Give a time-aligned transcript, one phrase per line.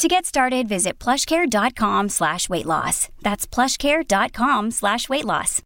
[0.00, 3.10] To get started, visit plushcare.com slash weight loss.
[3.20, 5.60] That's plushcare.com slash weight loss.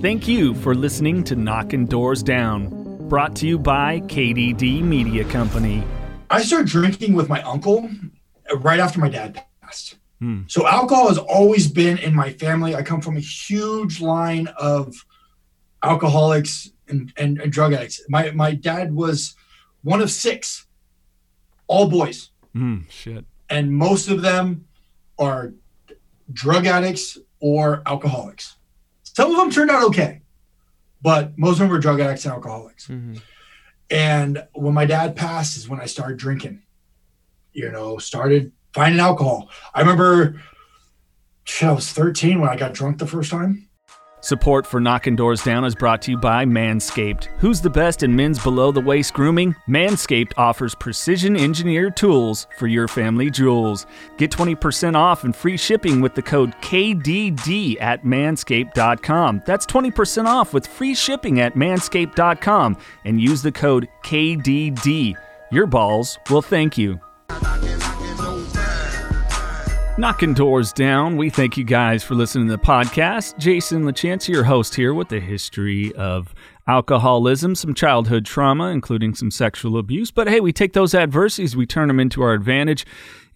[0.00, 2.66] Thank you for listening to Knocking Doors Down,
[3.08, 5.84] brought to you by KDD Media Company.
[6.30, 7.88] I started drinking with my uncle
[8.56, 9.98] right after my dad passed.
[10.48, 12.74] So alcohol has always been in my family.
[12.74, 14.96] I come from a huge line of
[15.84, 18.02] alcoholics and, and, and drug addicts.
[18.08, 19.36] My my dad was
[19.84, 20.66] one of six,
[21.68, 23.24] all boys, Mm, shit.
[23.50, 24.66] And most of them
[25.18, 25.52] are
[26.32, 28.56] drug addicts or alcoholics.
[29.02, 30.22] Some of them turned out okay,
[31.02, 32.86] but most of them were drug addicts and alcoholics.
[32.86, 33.16] Mm-hmm.
[33.90, 36.62] And when my dad passed is when I started drinking.
[37.52, 39.50] You know, started finding alcohol.
[39.74, 40.40] I remember
[41.42, 43.68] shit, I was 13 when I got drunk the first time.
[44.22, 47.24] Support for Knocking Doors Down is brought to you by Manscaped.
[47.38, 49.54] Who's the best in men's below the waist grooming?
[49.66, 53.86] Manscaped offers precision engineered tools for your family jewels.
[54.18, 59.42] Get 20% off and free shipping with the code KDD at manscaped.com.
[59.46, 62.76] That's 20% off with free shipping at manscaped.com
[63.06, 65.16] and use the code KDD.
[65.50, 67.00] Your balls will thank you.
[70.00, 71.18] Knocking doors down.
[71.18, 73.36] We thank you guys for listening to the podcast.
[73.36, 76.34] Jason LaChance, your host here with the history of
[76.66, 80.10] alcoholism, some childhood trauma, including some sexual abuse.
[80.10, 82.86] But hey, we take those adversities, we turn them into our advantage,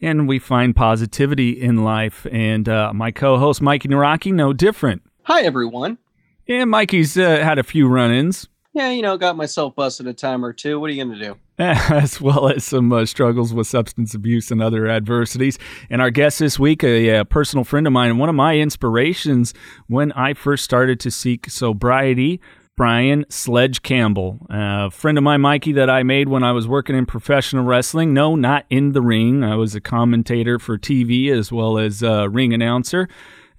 [0.01, 2.27] and we find positivity in life.
[2.33, 5.03] And uh, my co host, Mikey Naraki, no different.
[5.25, 5.99] Hi, everyone.
[6.47, 8.49] Yeah, Mikey's uh, had a few run ins.
[8.73, 10.81] Yeah, you know, got myself busted a time or two.
[10.81, 11.37] What are you going to do?
[11.58, 15.59] as well as some uh, struggles with substance abuse and other adversities.
[15.88, 18.56] And our guest this week, a, a personal friend of mine, and one of my
[18.56, 19.54] inspirations
[19.87, 22.41] when I first started to seek sobriety.
[22.76, 26.97] Brian Sledge Campbell, a friend of mine, Mikey, that I made when I was working
[26.97, 28.12] in professional wrestling.
[28.12, 29.44] No, not in the ring.
[29.44, 33.09] I was a commentator for TV as well as a ring announcer.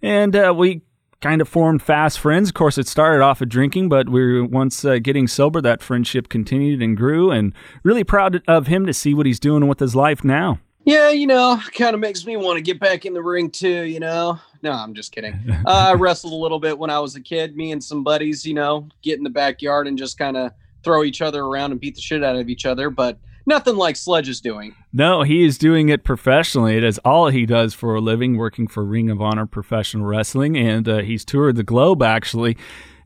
[0.01, 0.81] And uh, we
[1.25, 2.49] kind of formed fast friends.
[2.49, 5.81] Of course, it started off with drinking, but we were once uh, getting sober, that
[5.81, 7.31] friendship continued and grew.
[7.31, 10.59] And really proud of him to see what he's doing with his life now.
[10.83, 13.85] Yeah, you know, kind of makes me want to get back in the ring too,
[13.85, 14.39] you know.
[14.61, 15.33] No, I'm just kidding.
[15.65, 17.57] Uh, I wrestled a little bit when I was a kid.
[17.57, 20.51] Me and some buddies, you know, get in the backyard and just kind of
[20.83, 23.95] throw each other around and beat the shit out of each other, but nothing like
[23.95, 24.75] Sledge is doing.
[24.93, 26.77] No, he is doing it professionally.
[26.77, 30.57] It is all he does for a living, working for Ring of Honor Professional Wrestling,
[30.57, 32.57] and uh, he's toured the globe actually.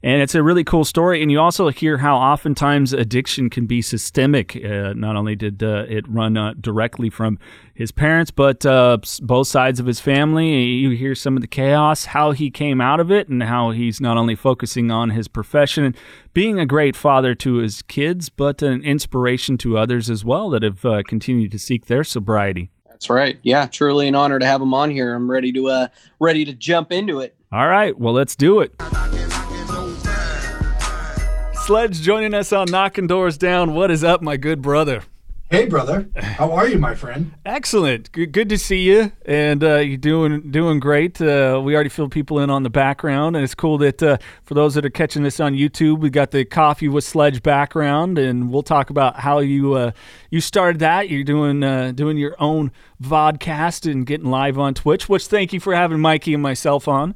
[0.01, 1.21] And it's a really cool story.
[1.21, 4.55] And you also hear how oftentimes addiction can be systemic.
[4.55, 7.37] Uh, not only did uh, it run uh, directly from
[7.73, 10.63] his parents, but uh, both sides of his family.
[10.63, 13.99] You hear some of the chaos, how he came out of it, and how he's
[13.99, 15.97] not only focusing on his profession and
[16.33, 20.63] being a great father to his kids, but an inspiration to others as well that
[20.63, 22.71] have uh, continued to seek their sobriety.
[22.87, 23.39] That's right.
[23.43, 25.13] Yeah, truly an honor to have him on here.
[25.13, 25.87] I'm ready to uh
[26.19, 27.33] ready to jump into it.
[27.49, 28.73] All right, well, let's do it.
[31.69, 33.75] Sledge joining us on Knocking Doors Down.
[33.75, 35.03] What is up, my good brother?
[35.51, 36.09] Hey, brother.
[36.15, 37.31] How are you, my friend?
[37.45, 38.11] Excellent.
[38.11, 41.21] Good, good to see you, and uh, you're doing doing great.
[41.21, 44.55] Uh, we already filled people in on the background, and it's cool that uh, for
[44.55, 48.49] those that are catching this on YouTube, we got the coffee with Sledge background, and
[48.51, 49.91] we'll talk about how you uh,
[50.31, 51.07] you started that.
[51.07, 55.07] You're doing uh, doing your own vodcast and getting live on Twitch.
[55.07, 57.13] Which thank you for having Mikey and myself on.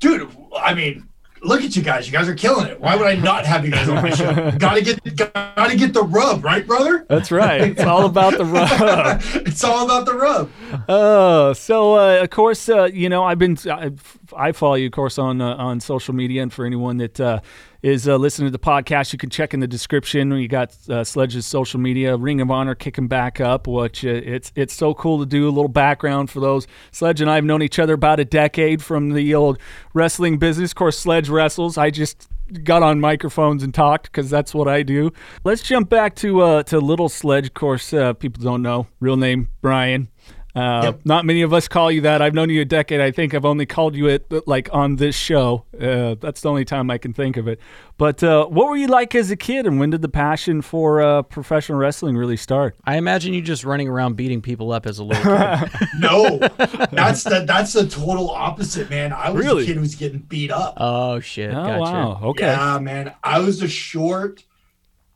[0.00, 1.06] Dude, I mean,
[1.44, 2.06] look at you guys.
[2.06, 2.80] You guys are killing it.
[2.80, 4.50] Why would I not have you guys on my show?
[4.58, 7.06] gotta get gotta get the rub, right, brother?
[7.08, 7.62] That's right.
[7.62, 9.20] It's all about the rub.
[9.46, 10.50] it's all about the rub.
[10.88, 13.90] Oh, so uh, of course, uh, you know I've been I,
[14.36, 17.40] I follow you, of course, on uh, on social media, and for anyone that uh,
[17.84, 20.30] is uh, listening to the podcast, you can check in the description.
[20.30, 24.50] You got uh, Sledge's social media, Ring of Honor kicking back up, which uh, it's
[24.56, 25.46] it's so cool to do.
[25.46, 26.66] A little background for those.
[26.92, 29.58] Sledge and I have known each other about a decade from the old
[29.92, 30.70] wrestling business.
[30.70, 31.76] Of course, Sledge wrestles.
[31.76, 32.26] I just
[32.62, 35.12] got on microphones and talked because that's what I do.
[35.44, 37.48] Let's jump back to uh, to Little Sledge.
[37.48, 40.08] Of course, uh, people don't know real name Brian.
[40.54, 41.00] Uh, Yep.
[41.04, 42.22] Not many of us call you that.
[42.22, 43.00] I've known you a decade.
[43.00, 45.64] I think I've only called you it like on this show.
[45.74, 47.58] Uh, that's the only time I can think of it.
[47.98, 51.02] But uh, what were you like as a kid, and when did the passion for
[51.02, 52.76] uh, professional wrestling really start?
[52.84, 55.70] I imagine you just running around beating people up as a little kid.
[55.98, 59.12] No, that's the that's the total opposite, man.
[59.12, 59.62] I was Really?
[59.64, 60.74] a kid who was getting beat up.
[60.76, 61.50] oh shit!
[61.50, 61.80] Oh gotcha.
[61.80, 62.46] wow, okay.
[62.46, 63.12] Yeah, man.
[63.24, 64.44] I was a short,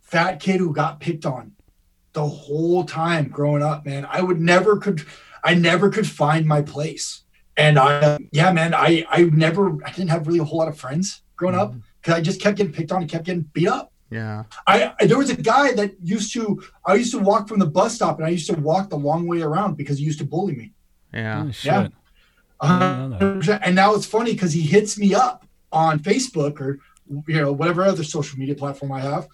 [0.01, 1.53] fat kid who got picked on
[2.13, 4.07] the whole time growing up, man.
[4.11, 5.05] I would never could
[5.49, 7.23] I never could find my place.
[7.57, 10.79] And I yeah, man, I I never I didn't have really a whole lot of
[10.79, 11.81] friends growing up mm-hmm.
[12.01, 13.91] because I just kept getting picked on and kept getting beat up.
[14.11, 14.45] Yeah.
[14.67, 17.67] I, I there was a guy that used to I used to walk from the
[17.67, 20.27] bus stop and I used to walk the long way around because he used to
[20.27, 20.75] bully me.
[21.15, 21.45] Yeah.
[21.47, 21.73] Oh, shit.
[21.73, 21.89] Yeah.
[22.61, 23.61] didn't know 100%.
[23.65, 26.79] And now it's funny because he hits me up on Facebook or
[27.27, 29.29] you know whatever other social media platform I have,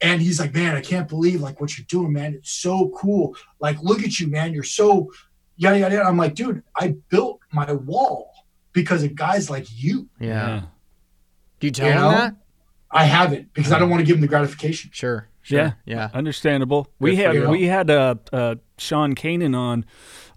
[0.00, 2.32] and he's like, "Man, I can't believe like what you're doing, man.
[2.34, 3.36] It's so cool.
[3.60, 4.54] Like, look at you, man.
[4.54, 5.10] You're so
[5.58, 8.32] yada yada." yada." I'm like, "Dude, I built my wall
[8.72, 10.08] because of guys like you.
[10.18, 10.62] Yeah.
[11.60, 12.10] Do you tell You him know?
[12.12, 12.36] that?
[12.90, 15.28] I haven't because I don't want to give him the gratification." Sure.
[15.42, 15.58] Sure.
[15.58, 15.72] Yeah.
[15.84, 16.10] Yeah.
[16.14, 16.88] Understandable.
[16.98, 17.48] We Good for had you.
[17.50, 19.84] we had uh, uh, Sean Kanan on,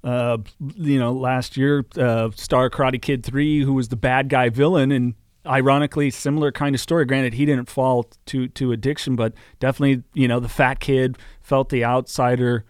[0.06, 0.38] uh,
[0.76, 4.92] you know, last year, uh, Star Karate Kid three, who was the bad guy villain,
[4.92, 5.16] and
[5.46, 7.04] ironically, similar kind of story.
[7.06, 11.70] Granted, he didn't fall to to addiction, but definitely, you know, the fat kid felt
[11.70, 12.64] the outsider.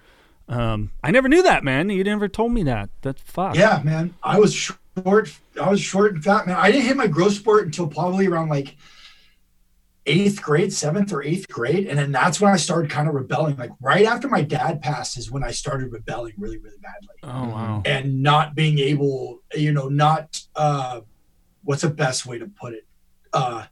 [0.52, 1.90] Um, I never knew that, man.
[1.90, 2.90] You never told me that.
[3.02, 3.56] That's fuck.
[3.56, 4.14] Yeah, man.
[4.22, 5.34] I was short.
[5.60, 6.58] I was short and fat, man.
[6.58, 8.76] I didn't hit my growth spurt until probably around like
[10.06, 11.88] eighth grade, seventh or eighth grade.
[11.88, 13.56] And then that's when I started kind of rebelling.
[13.56, 17.16] Like right after my dad passed is when I started rebelling really, really badly.
[17.24, 17.82] Oh wow.
[17.86, 21.02] And not being able, you know, not uh
[21.64, 22.86] what's the best way to put it?
[23.32, 23.66] Uh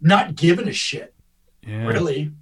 [0.00, 1.14] not giving a shit
[1.66, 1.86] Yeah.
[1.86, 2.32] really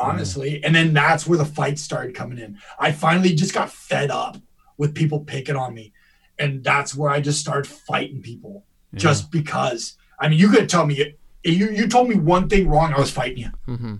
[0.00, 4.10] honestly and then that's where the fights started coming in i finally just got fed
[4.10, 4.36] up
[4.78, 5.92] with people picking on me
[6.38, 8.98] and that's where i just started fighting people Yeah.
[9.00, 11.14] just because i mean you could tell me
[11.44, 13.94] you, you told me one thing wrong i was fighting you Mm-hmm.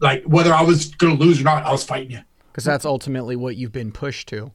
[0.00, 2.20] like whether i was gonna lose or not i was fighting you
[2.50, 4.52] Because that's ultimately what you've been pushed to.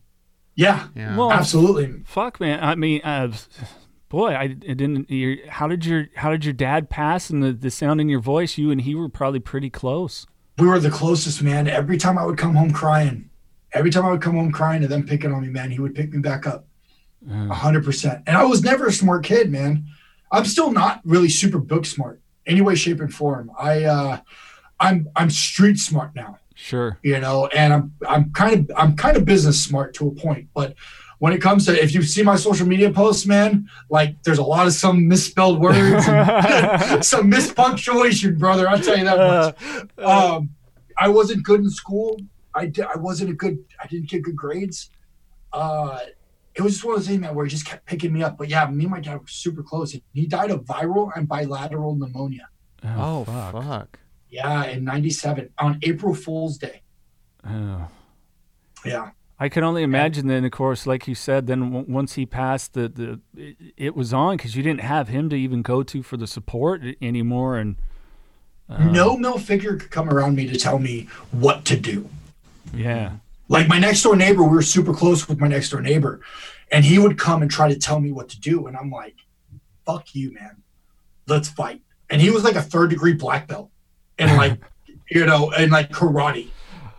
[0.56, 1.16] yeah Yeah.
[1.18, 2.64] Well, absolutely Fuck, man.
[2.64, 3.32] I mean, uh,
[4.10, 5.10] boy, I, I didn't.
[5.12, 7.30] Your, how did your How did your dad pass?
[7.30, 10.26] And the, the sound in your voice, you and he were probably pretty close.
[10.58, 13.30] We were the closest man every time i would come home crying
[13.74, 15.94] every time i would come home crying and them picking on me man he would
[15.96, 16.66] pick me back up
[17.30, 18.24] A hundred percent.
[18.28, 19.86] And I was never a smart kid, man.
[20.32, 23.52] I'm still not really super book smart, any way, shape, and form.
[23.60, 24.20] I, uh,
[24.80, 26.98] I'm, I'm street smart now, Sure.
[27.02, 30.48] you know, and I'm, I'm kind of, I'm kind of business smart to a point.
[30.54, 30.76] But
[31.20, 34.44] when it comes to, if you see my social media posts, man, like there's a
[34.44, 38.70] lot of some misspelled words, and some mispunctuation, brother.
[38.70, 40.50] I'll tell you that much um,
[40.98, 42.20] I wasn't good in school.
[42.54, 43.64] I did, I wasn't a good.
[43.82, 44.90] I didn't get good grades.
[45.54, 46.00] Uh,
[46.56, 48.38] it was just one of those things, man, where he just kept picking me up.
[48.38, 49.96] But yeah, me and my dad were super close.
[50.14, 52.50] He died of viral and bilateral pneumonia.
[52.84, 54.00] Oh, fuck.
[54.30, 56.82] Yeah, in '97 on April Fool's Day.
[57.48, 57.88] Oh.
[58.86, 60.28] Yeah, I can only imagine.
[60.28, 63.96] Then, of course, like you said, then w- once he passed, the the it, it
[63.96, 67.58] was on because you didn't have him to even go to for the support anymore.
[67.58, 67.76] And
[68.70, 72.10] uh, no male figure could come around me to tell me what to do.
[72.74, 73.12] yeah,
[73.48, 76.20] like my next door neighbor we were super close with my next door neighbor
[76.72, 79.16] and he would come and try to tell me what to do and i'm like
[79.86, 80.62] fuck you man
[81.28, 83.70] let's fight and he was like a third degree black belt
[84.20, 84.60] and like
[85.10, 86.50] you know and like karate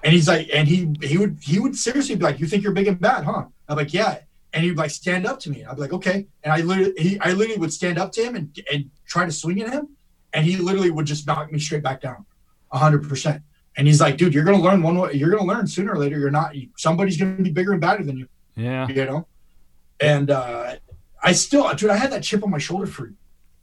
[0.02, 2.72] and he's like and he he would he would seriously be like you think you're
[2.72, 3.44] big and bad huh?
[3.68, 4.20] I'm like yeah.
[4.52, 5.64] And he'd like stand up to me.
[5.64, 6.26] I'd be like okay.
[6.42, 9.32] And i literally he, i literally would stand up to him and and try to
[9.32, 9.88] swing at him.
[10.32, 12.24] And he literally would just knock me straight back down
[12.72, 13.42] 100%
[13.76, 16.18] and he's like dude you're gonna learn one way you're gonna learn sooner or later.
[16.18, 18.28] You're not somebody's gonna be bigger and badder than you.
[18.56, 19.26] Yeah, you know?
[20.00, 20.76] And uh
[21.22, 23.12] i still dude i had that chip on my shoulder for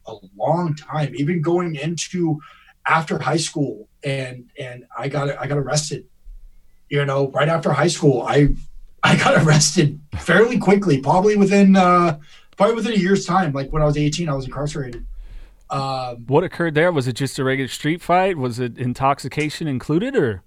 [0.05, 2.39] a long time even going into
[2.87, 3.87] after high school.
[4.03, 6.05] And and i got i got arrested
[6.89, 8.47] you know right after high school i
[9.03, 12.17] i got arrested fairly quickly probably within uh
[12.57, 15.05] probably within a year's time like when i was 18 i was incarcerated
[15.71, 16.91] um What occurred there?
[16.91, 18.37] Was it just a regular street fight?
[18.37, 20.43] Was it intoxication included, or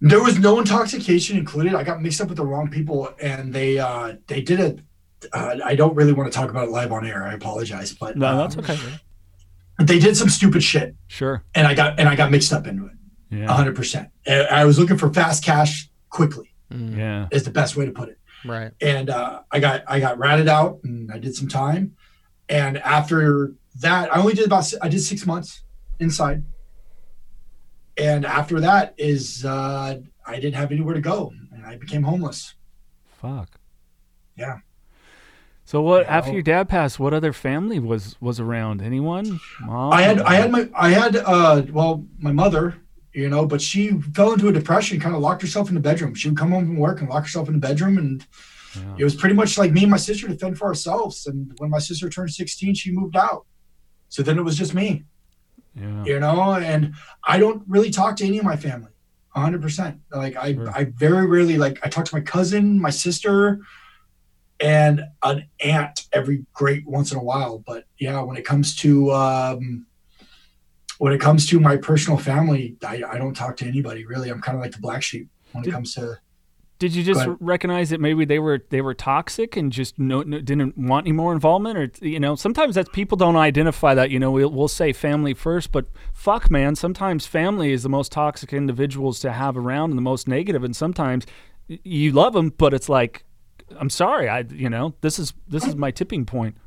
[0.00, 1.72] There was no intoxication included.
[1.76, 4.80] I got mixed up with the wrong people, and they uh, they did it.
[5.32, 7.22] Uh, I don't really want to talk about it live on air.
[7.22, 8.26] I apologize, but no?
[8.26, 8.76] um, That's okay.
[9.78, 11.44] They did some stupid shit, Sure.
[11.54, 12.95] and I got and I got mixed up into it.
[13.30, 13.52] Yeah.
[13.52, 14.08] hundred percent.
[14.28, 16.52] I was looking for fast cash quickly.
[16.72, 17.28] Mm, Yeah.
[17.32, 18.18] Is the best way to put it.
[18.44, 18.72] Right.
[18.80, 21.96] And uh, I got I got ratted out, and I did some time.
[22.48, 25.62] And after that, I only did about I did six months
[25.98, 26.44] inside.
[27.98, 32.54] And after that is uh, I didn't have anywhere to go, and I became homeless.
[33.20, 33.58] Fuck.
[34.36, 34.58] Yeah.
[35.64, 37.00] So what Yeah, after I'll- your dad passed?
[37.00, 38.82] What other family was was around?
[38.82, 39.40] Anyone?
[39.62, 39.92] Mom?
[39.92, 42.76] I had I had my I had uh well my mother,
[43.16, 46.14] you know, but she fell into a depression, kind of locked herself in the bedroom.
[46.14, 48.24] She would come home from work and lock herself in the bedroom and
[48.76, 48.96] Yeah.
[48.98, 51.26] it was pretty much like me and my sister to fend for ourselves.
[51.26, 53.46] And when my sister turned 16, she moved out.
[54.10, 55.04] So then it was just me,
[55.74, 56.04] Yeah.
[56.04, 56.92] you know, and
[57.26, 58.90] I don't really talk to any of my family.
[59.34, 60.00] 100%.
[60.12, 60.70] Like I Sure.
[60.78, 63.60] I very rarely like I talk to my cousin, my sister,
[64.60, 67.58] and an aunt every great once in a while.
[67.66, 69.86] But yeah, when it comes to um,
[70.98, 74.30] when it comes to my personal family, I, I don't talk to anybody really.
[74.30, 76.18] I'm kind of like the black sheep when Did- it comes to.
[76.78, 80.42] Did you just recognize that maybe they were they were toxic and just no, no,
[80.42, 84.10] didn't want any more involvement, or you know, sometimes that people don't identify that.
[84.10, 88.12] You know, we'll, we'll say family first, but fuck, man, sometimes family is the most
[88.12, 91.24] toxic individuals to have around and the most negative, and sometimes
[91.66, 93.24] you love them, but it's like,
[93.80, 96.58] I'm sorry, I you know, this is this is my tipping point.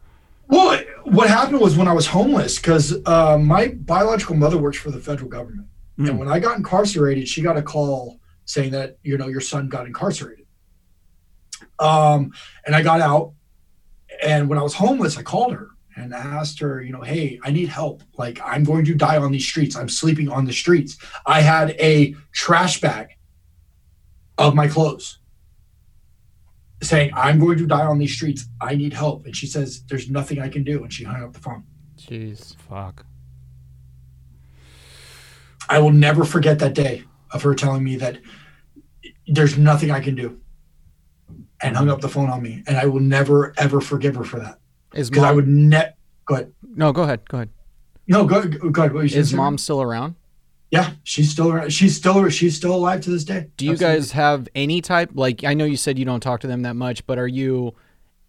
[0.47, 4.91] Well, what happened was when I was homeless, because uh, my biological mother works for
[4.91, 6.09] the federal government, Mm.
[6.11, 9.67] and when I got incarcerated, she got a call saying that you know your son
[9.67, 10.45] got incarcerated.
[11.77, 12.31] Um,
[12.65, 13.33] and I got out,
[14.23, 17.51] and when I was homeless, I called her and asked her, you know, hey, I
[17.51, 18.01] need help.
[18.17, 19.75] Like I'm going to die on these streets.
[19.75, 20.97] I'm sleeping on the streets.
[21.25, 23.09] I had a trash bag
[24.37, 25.18] of my clothes
[26.81, 28.47] saying, I'm going to die on these streets.
[28.61, 29.25] I need help.
[29.25, 30.83] And she says, There's nothing I can do.
[30.83, 31.63] And she hung up the phone.
[31.97, 32.55] Jeez.
[32.57, 33.05] Fuck.
[35.69, 38.17] I will never forget that day of her telling me that
[39.27, 40.39] there's nothing I can do
[41.61, 42.63] and hung up the phone on me.
[42.65, 44.59] And I will never, ever forgive her for that.
[44.93, 45.97] Is Because I would net.
[46.25, 46.53] Go ahead.
[46.63, 47.27] no, go ahead.
[47.27, 47.49] Go ahead.
[48.07, 48.93] No, go, go go ahead.
[48.93, 50.15] What Is mom still around?
[50.71, 51.73] Yeah, she's still around.
[51.73, 53.47] She's still she's still alive to this day.
[53.57, 53.97] Do you Absolutely.
[53.97, 56.75] guys have any type like I know you said you don't talk to them that
[56.75, 57.73] much, but are you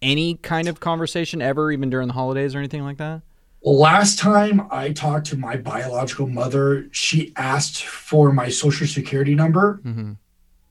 [0.01, 3.21] any kind of conversation ever, even during the holidays or anything like that?
[3.63, 9.79] Last time I talked to my biological mother, she asked for my social security number
[9.85, 10.13] Mm-hmm.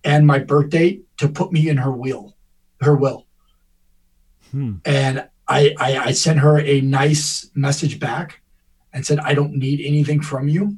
[0.03, 2.35] and my birth date to put me in her will,
[2.81, 3.27] her will.
[4.51, 4.77] Hmm.
[4.85, 8.41] And I, I, I sent her a nice message back
[8.93, 10.77] and said, I don't need anything from you.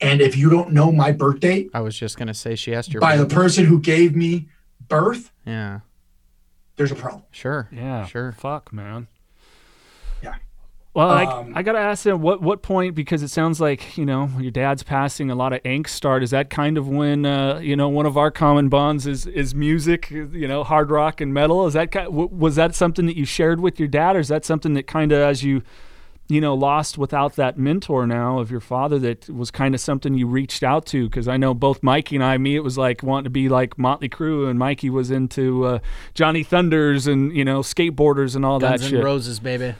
[0.00, 2.92] And if you don't know my birth date I was just gonna say she asked
[2.92, 4.48] your by the person who gave me
[4.88, 5.80] birth, Yeah,
[6.76, 7.22] there's a problem.
[7.30, 7.68] sure.
[7.72, 8.04] Yeah.
[8.06, 8.32] Sure.
[8.32, 9.08] Fuck, man.
[10.22, 10.34] Yeah.
[10.94, 14.04] Well, Um, I, I gotta ask them what what point because it sounds like you
[14.06, 16.22] know your dad's passing a lot of angst start.
[16.22, 19.54] Is that kind of when uh, you know one of our common bonds is is
[19.54, 21.66] music, you know, hard rock and metal?
[21.66, 24.72] Is that was that something that you shared with your dad, or is that something
[24.74, 25.62] that kind of as you
[26.28, 30.14] you know lost without that mentor now of your father that was kind of something
[30.14, 31.08] you reached out to?
[31.08, 33.78] Because I know both Mikey and I, me, it was like wanting to be like
[33.78, 35.78] Motley Crue, and Mikey was into uh,
[36.14, 39.04] Johnny Thunders and you know skateboarders and all Guns that and shit.
[39.04, 39.74] Roses, baby.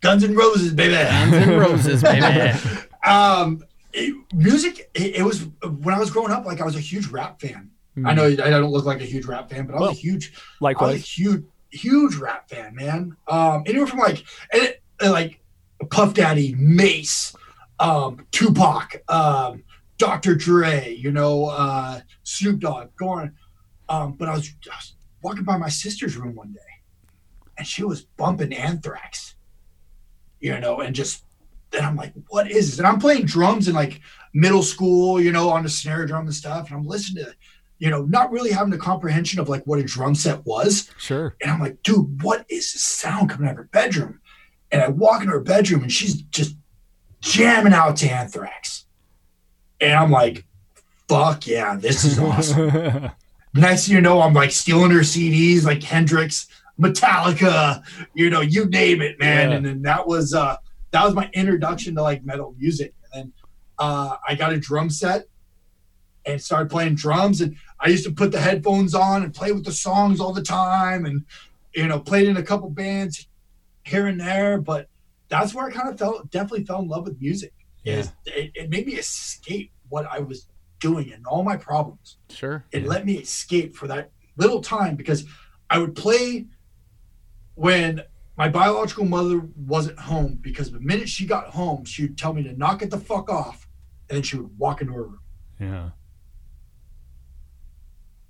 [0.00, 0.94] Guns and Roses, baby.
[0.94, 2.58] Guns and Roses, baby.
[3.06, 3.62] um,
[3.92, 7.06] it- music, it, it was when I was growing up, like I was a huge
[7.08, 7.70] rap fan.
[7.94, 8.06] Hmm.
[8.06, 9.94] I know I don't look like a huge rap fan, but I was Well, a
[9.94, 13.16] huge I was a huge, huge rap fan, man.
[13.28, 15.40] Um, anywhere from like, and it, and like
[15.90, 17.34] Puff Daddy, Mase,
[17.78, 19.64] um, Tupac, um,
[19.98, 20.34] Dr.
[20.34, 23.32] Dre, you know, uh, Snoop Dogg, going.
[23.88, 26.60] Um, but I was, I was walking by my sister's room one day,
[27.58, 29.34] and she was bumping Anthrax,
[30.40, 31.24] you know, and just.
[31.76, 32.78] And I'm like, what is this?
[32.78, 34.00] And I'm playing drums in like
[34.32, 36.68] middle school, you know, on the snare drum and stuff.
[36.68, 37.34] And I'm listening to,
[37.78, 40.88] you know, not really having the comprehension of like what a drum set was.
[40.98, 41.34] Sure.
[41.42, 44.20] And I'm like, dude, what is this sound coming out of her bedroom?
[44.74, 46.56] And I walk into her bedroom and she's just
[47.20, 48.86] jamming out to Anthrax.
[49.80, 50.44] And I'm like,
[51.08, 53.10] fuck yeah, this is awesome.
[53.54, 58.64] Next thing you know, I'm like stealing her CDs like Hendrix, Metallica, you know, you
[58.64, 59.50] name it, man.
[59.50, 59.56] Yeah.
[59.56, 60.56] And then that was uh
[60.90, 62.94] that was my introduction to like metal music.
[63.12, 63.32] And then
[63.78, 65.26] uh I got a drum set
[66.26, 69.64] and started playing drums and I used to put the headphones on and play with
[69.64, 71.24] the songs all the time and
[71.76, 73.28] you know played in a couple bands
[73.84, 74.88] here and there but
[75.28, 77.52] that's where I kind of felt definitely fell in love with music.
[77.84, 80.46] Is it, it made me escape what I was
[80.80, 82.18] doing and all my problems.
[82.30, 82.64] Sure.
[82.72, 85.24] it let me escape for that little time because
[85.70, 86.46] I would play
[87.54, 88.02] when
[88.36, 92.42] my biological mother wasn't home because the minute she got home she would tell me
[92.42, 93.68] to knock it the fuck off
[94.08, 95.20] and then she would walk into her room.
[95.60, 95.90] Yeah.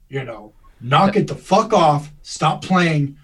[0.09, 3.19] you know, knock it the fuck off, stop playing,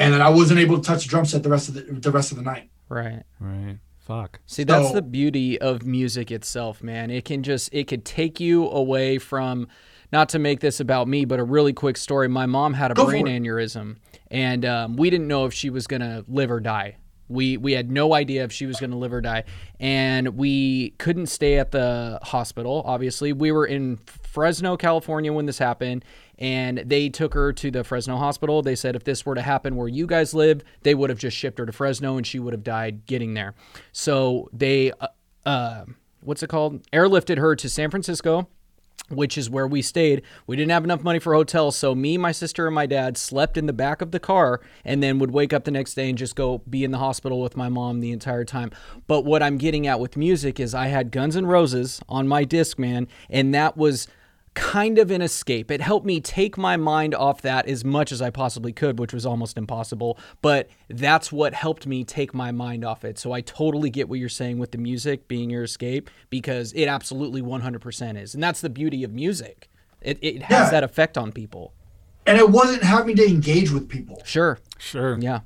[0.00, 2.10] and then I wasn't able to touch the drum set the rest of the the
[2.10, 2.70] rest of the night.
[2.88, 3.22] Right.
[3.38, 3.78] Right.
[3.98, 4.40] Fuck.
[4.46, 7.10] See, that's So- the beauty of music itself, man.
[7.10, 9.68] It can just it could take you away from
[10.12, 12.28] not to make this about me, but a really quick story.
[12.28, 13.96] My mom had a brain aneurysm,
[14.28, 16.96] and um, we didn't know if she was gonna live or die.
[17.30, 19.44] We we had no idea if she was gonna live or die,
[19.78, 22.82] and we couldn't stay at the hospital.
[22.84, 26.04] Obviously, we were in Fresno, California when this happened,
[26.38, 28.62] and they took her to the Fresno hospital.
[28.62, 31.36] They said if this were to happen where you guys live, they would have just
[31.36, 33.54] shipped her to Fresno, and she would have died getting there.
[33.92, 34.92] So they.
[34.92, 35.08] Uh,
[35.46, 35.84] uh,
[36.22, 36.86] what's it called?
[36.90, 38.48] Airlifted her to San Francisco,
[39.10, 40.22] which is where we stayed.
[40.46, 43.56] We didn't have enough money for hotels, so me, my sister, and my dad slept
[43.56, 46.16] in the back of the car and then would wake up the next day and
[46.16, 48.70] just go be in the hospital with my mom the entire time.
[49.06, 52.44] But what I'm getting at with music is I had Guns N' Roses on my
[52.44, 54.06] disc, man, and that was
[54.60, 55.70] kind of an escape.
[55.70, 59.14] It helped me take my mind off that as much as I possibly could, which
[59.14, 60.18] was almost impossible.
[60.42, 63.18] But that's what helped me take my mind off it.
[63.18, 66.86] So I totally get what you're saying with the music being your escape because it
[66.86, 68.34] absolutely 100% is.
[68.34, 69.68] And that's the beauty of music.
[70.02, 70.70] It, it has Yeah.
[70.72, 71.72] that effect on people.
[72.26, 74.20] And I wasn't having to engage with people.
[74.26, 74.58] Sure.
[74.78, 75.18] Sure.
[75.18, 75.40] Yeah.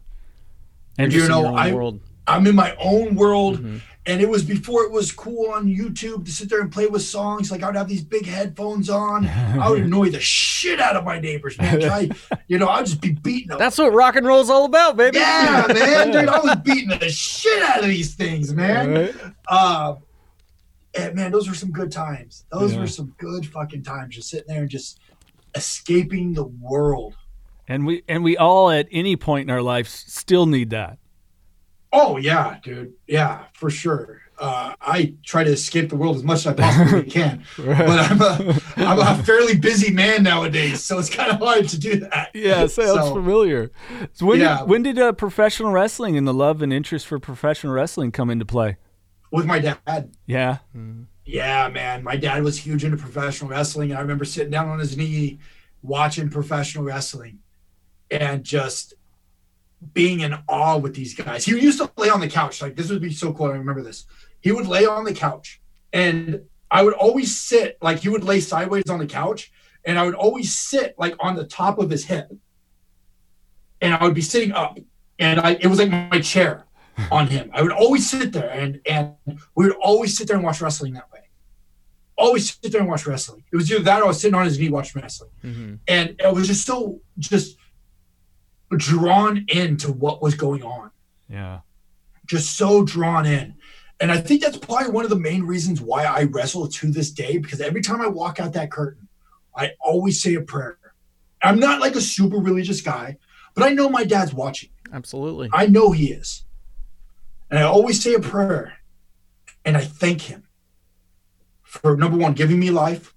[0.99, 2.01] And You know, I- world.
[2.27, 3.59] I'm in my own world.
[3.59, 3.77] Mm-hmm.
[4.07, 7.01] And it was before it was cool on YouTube to sit there and play with
[7.01, 7.51] songs.
[7.51, 9.27] Like I would have these big headphones on.
[9.27, 11.83] I would annoy the shit out of my neighbors, man.
[11.85, 12.11] I,
[12.47, 13.59] you know, I'd just be beating them.
[13.59, 15.17] That's what rock and roll's all about, baby.
[15.19, 16.29] yeah, man, dude.
[16.29, 18.93] I was beating the shit out of these things, man.
[18.93, 19.15] Right.
[19.49, 19.95] Uh,
[20.97, 22.45] and man, those were some good times.
[22.53, 22.81] Those Yeah.
[22.81, 24.17] were some good fucking times.
[24.17, 25.01] Just sitting there and just
[25.55, 27.15] escaping the world.
[27.67, 30.99] And we and we all at any point in our lives still need that.
[31.97, 32.93] Oh yeah, dude.
[33.07, 34.21] Yeah, for sure.
[34.37, 38.21] Uh, I try to escape the world as much as I possibly can, but I'm
[38.21, 42.31] a I'm a fairly busy man nowadays, so it's kind of hard to do that.
[42.35, 43.71] Yeah, sounds So- familiar.
[44.13, 44.59] So when Yeah.
[44.59, 48.29] did when did uh, professional wrestling and the love and interest for professional wrestling come
[48.29, 48.77] into play?
[49.31, 50.59] With my dad, Yeah.
[51.25, 52.03] yeah, man.
[52.03, 55.39] My dad was huge into professional wrestling, and I remember sitting down on his knee
[55.83, 57.39] watching professional wrestling,
[58.11, 58.95] and just
[59.93, 61.45] being in awe with these guys.
[61.45, 62.63] He used to lay on the couch.
[62.63, 63.47] Like this would be so cool.
[63.47, 64.07] I remember this.
[64.41, 65.61] He would lay on the couch,
[65.93, 69.53] and I would always sit like he would lay sideways on the couch,
[69.85, 72.31] and I would always sit like on the top of his hip,
[73.81, 74.79] and I would be sitting up,
[75.19, 76.65] and I it was like my chair
[77.11, 77.51] on him.
[77.53, 79.13] I would always sit there, and and
[79.55, 81.21] we would always sit there and watch wrestling that way.
[82.17, 83.43] Always sit there and watch wrestling.
[83.53, 85.79] It was either that or I was sitting on his knee watching wrestling Mhm.
[85.89, 87.57] and it was just so just
[88.75, 90.91] drawn into what was going on
[91.29, 91.61] Yeah.
[92.27, 93.55] just so drawn in
[94.01, 97.11] and i think that's probably one of the main reasons why i wrestle to this
[97.11, 99.09] day because every time i walk out that curtain
[99.57, 100.79] i always say a prayer
[101.43, 103.17] i'm not like a super religious guy
[103.55, 105.49] but i know my dad's watching Absolutely.
[105.53, 106.45] I know he is.
[107.51, 108.75] And I always say a prayer
[109.65, 110.47] and I thank him
[111.65, 113.13] for number one, giving me life.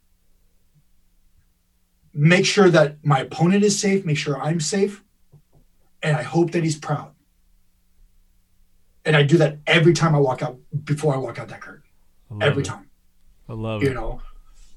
[2.13, 5.04] Make sure that my opponent is safe, make sure I'm safe.
[6.08, 7.12] And I hope that he's proud.
[9.04, 11.84] And I do that every time I walk out before I walk out that curtain.
[12.41, 12.65] Every it.
[12.65, 12.89] time
[13.50, 13.93] I love you it.
[13.93, 14.22] know,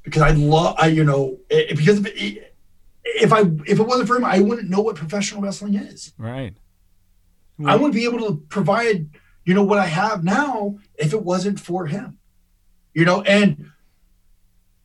[0.03, 2.57] because I love, I you know, it, because if it,
[3.05, 6.13] if I if it wasn't for him, I wouldn't know what professional wrestling is.
[6.19, 6.55] Right.
[7.65, 9.11] I wouldn't be able to provide,
[9.45, 12.19] you know, what I have now if it wasn't for him.
[12.93, 13.71] You know, and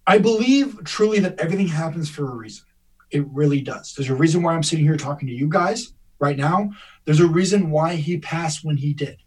[0.06, 2.66] I believe truly that everything happens for a reason.
[3.10, 3.94] It really does.
[3.94, 6.72] There's a reason why I'm sitting here talking to you guys right now.
[7.06, 9.18] There's a reason why he passed when he did.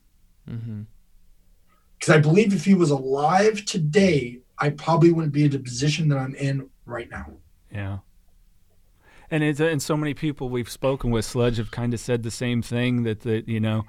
[1.99, 6.09] Because I believe if he was alive today, I probably wouldn't be in the position
[6.09, 7.33] that I'm in right now.
[7.73, 7.99] Yeah.
[9.31, 12.31] And it's and so many people we've spoken with, Sledge, have kind of said the
[12.31, 13.85] same thing that that you know,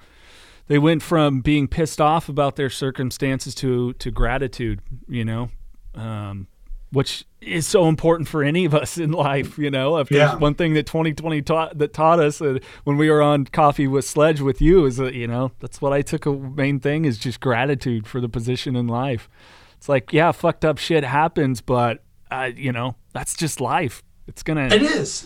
[0.68, 4.82] they went from being pissed off about their circumstances to to gratitude.
[5.08, 5.50] You know,
[5.96, 6.48] um,
[6.92, 9.58] which is so important for any of us in life.
[9.58, 10.36] You know, if there's Yeah.
[10.38, 14.06] one thing that 2020 taught that taught us uh, when we were on coffee with
[14.06, 17.18] Sledge with you is that you know that's what I took a main thing is
[17.18, 19.30] just gratitude for the position in life.
[19.78, 24.04] It's like yeah, fucked up shit happens, but uh, you know that's just life.
[24.28, 25.26] It's gonna It is.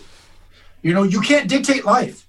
[0.81, 2.27] You know, you can't dictate life.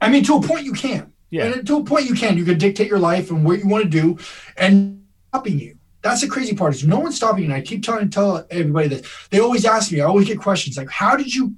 [0.00, 1.12] I mean, to a point you can.
[1.30, 1.44] Yeah.
[1.44, 2.36] And to a point you can.
[2.36, 4.18] You can dictate your life and what you want to do
[4.56, 5.76] and stopping you.
[6.02, 7.44] That's the crazy part is no one's stopping.
[7.44, 9.06] And I keep telling tell everybody this.
[9.30, 11.54] They always ask me, I always get questions like, how did you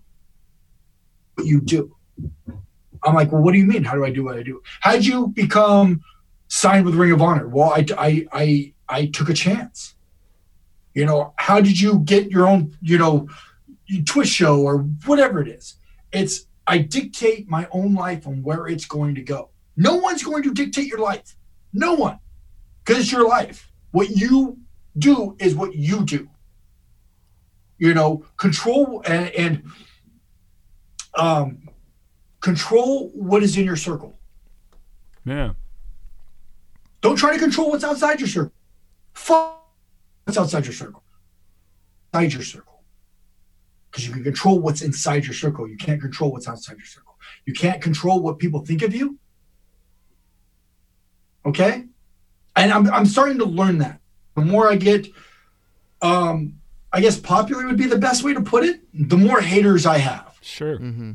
[1.35, 1.97] what you do?
[3.03, 3.85] I'm like, well, what do you mean?
[3.85, 4.63] How do I do what I do?
[4.81, 6.03] How did you become
[6.49, 7.49] signed with Ring of Honor?
[7.49, 9.95] Well, I I I I took a chance.
[10.95, 13.29] You know, how did you get your own, you know,
[14.07, 15.75] Twitch show or whatever it is.
[16.13, 19.51] It's I dictate my own life on where it's going to go.
[19.77, 21.37] No one's going to dictate your life.
[21.73, 22.19] No one.
[22.85, 23.71] Because it's your life.
[23.95, 24.59] What you
[24.99, 26.29] do is what you do.
[27.79, 29.63] You know, control and, and
[31.17, 31.69] um,
[32.41, 34.19] control what is in your circle.
[35.25, 35.53] Yeah.
[37.03, 38.53] Don't try to control what's outside your circle.
[39.13, 39.63] Fuck
[40.25, 41.05] what's outside your circle.
[42.13, 42.83] Inside your circle.
[43.93, 45.69] Because you can control what's inside your circle.
[45.69, 47.17] You can't control what's outside your circle.
[47.47, 49.21] You can't control what people think of you.
[51.47, 51.85] Okay?
[52.57, 54.01] And I'm, I'm starting to learn that.
[54.35, 55.09] The more I get,
[56.03, 56.61] um,
[56.93, 58.81] I guess popular would be the best way to put it.
[58.93, 60.37] The more haters I have.
[60.40, 60.79] Sure.
[60.79, 61.12] Mm-hmm.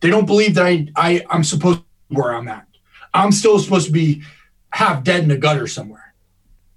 [0.00, 2.66] They don't believe that I, I I'm supposed to be where I'm at.
[3.14, 4.22] I'm still supposed to be
[4.70, 6.14] half dead in a gutter somewhere.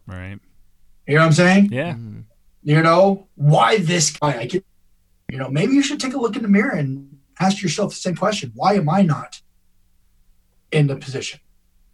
[0.08, 0.40] Right.
[1.06, 1.70] You know what I'm saying?
[1.72, 1.94] Yeah.
[1.94, 2.22] Mm-hmm.
[2.64, 4.40] You know, why this guy?
[4.40, 4.66] I get,
[5.30, 8.00] you know, maybe you should take a look in the mirror and ask yourself the
[8.00, 8.52] same question.
[8.56, 9.42] Why am I not
[10.72, 11.40] in the position?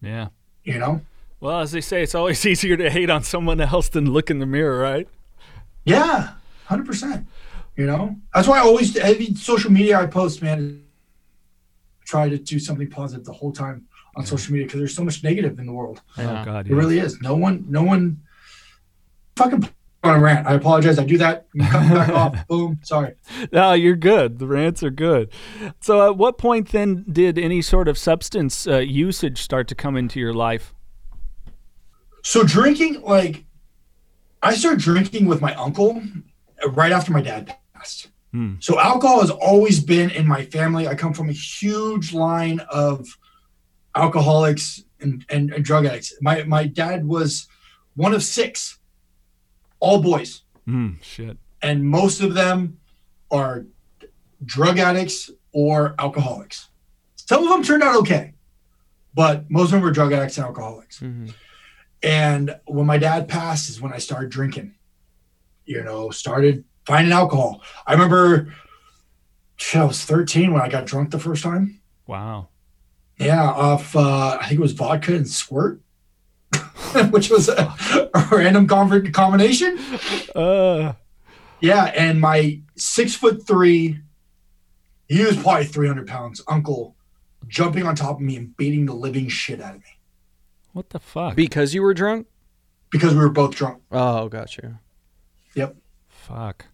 [0.02, 0.30] Yeah.
[0.64, 1.02] You know?
[1.40, 4.40] Well, as they say, it's always easier to hate on someone else than look in
[4.40, 5.08] the mirror, right?
[5.86, 6.34] Yeah,
[6.66, 7.28] hundred percent.
[7.76, 10.84] You know, that's why I always every social media I post, man,
[12.06, 15.24] try to do something positive the whole time on social media because there's so much
[15.24, 16.02] negative in the world.
[16.18, 16.42] Yeah.
[16.42, 16.68] Oh God.
[16.68, 17.20] It really is.
[17.22, 18.22] No one, no one,
[19.36, 19.68] fucking
[20.06, 20.48] on a rant.
[20.48, 21.00] I apologize.
[21.00, 21.48] I do that.
[21.54, 22.48] You cut back off.
[22.48, 22.80] Boom.
[22.84, 23.16] Sorry.
[23.52, 24.40] No, you're good.
[24.40, 25.32] The rants are good.
[25.82, 29.98] So, at what point then did any sort of substance uh, usage start to come
[29.98, 30.75] into your life?
[32.26, 33.46] So drinking, like,
[34.42, 36.02] I started drinking with my uncle
[36.70, 38.08] right after my dad passed.
[38.32, 38.56] Hmm.
[38.60, 40.88] So alcohol has always been in my family.
[40.88, 43.08] I come from a huge line of
[43.96, 46.16] alcoholics and, and, and drug addicts.
[46.20, 47.48] My my dad was
[47.96, 48.80] one of six,
[49.80, 50.94] all boys, Hmm.
[51.02, 51.38] Shit.
[51.62, 52.80] and most of them
[53.30, 53.66] are
[54.44, 56.70] drug addicts or alcoholics.
[57.18, 58.34] Some of them turned out okay,
[59.14, 61.00] but most of them were drug addicts and alcoholics.
[61.02, 61.28] Mm-hmm.
[62.04, 64.76] And when my dad passed is when I started drinking.
[65.66, 67.64] You know, started finding alcohol.
[67.88, 68.54] I remember
[69.58, 71.82] shit, I was 13 when I got drunk the first time.
[72.08, 72.50] Wow.
[73.18, 75.82] Yeah, off uh, I think it was vodka and squirt,
[77.10, 79.80] which was a, a random combination.
[80.36, 80.94] Uh.
[81.62, 84.02] Yeah, and my six foot three,
[85.08, 86.96] he was probably 300 pounds, uncle
[87.48, 89.95] jumping on top of me and beating the living shit out of me
[90.76, 91.38] What the fuck?
[91.38, 92.28] Because you were drunk?
[92.92, 93.82] because we were both drunk.
[93.92, 94.80] Oh, gotcha.
[95.56, 95.76] Yep.
[96.08, 96.66] fuck.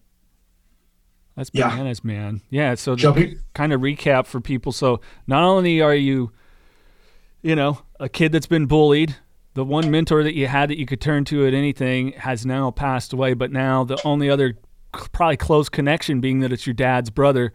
[1.36, 1.70] That's Yeah.
[1.70, 2.42] bananas, man.
[2.50, 2.74] Yeah.
[2.76, 3.40] So the- Jumping.
[3.54, 4.72] kind of recap for people.
[4.72, 6.32] So not only are you,
[7.44, 9.16] you know, a kid that's been bullied,
[9.54, 12.72] the one mentor that you had that you could turn to at anything has now
[12.72, 14.58] passed away, but now the only other
[15.12, 17.54] probably close connection being that it's your dad's brother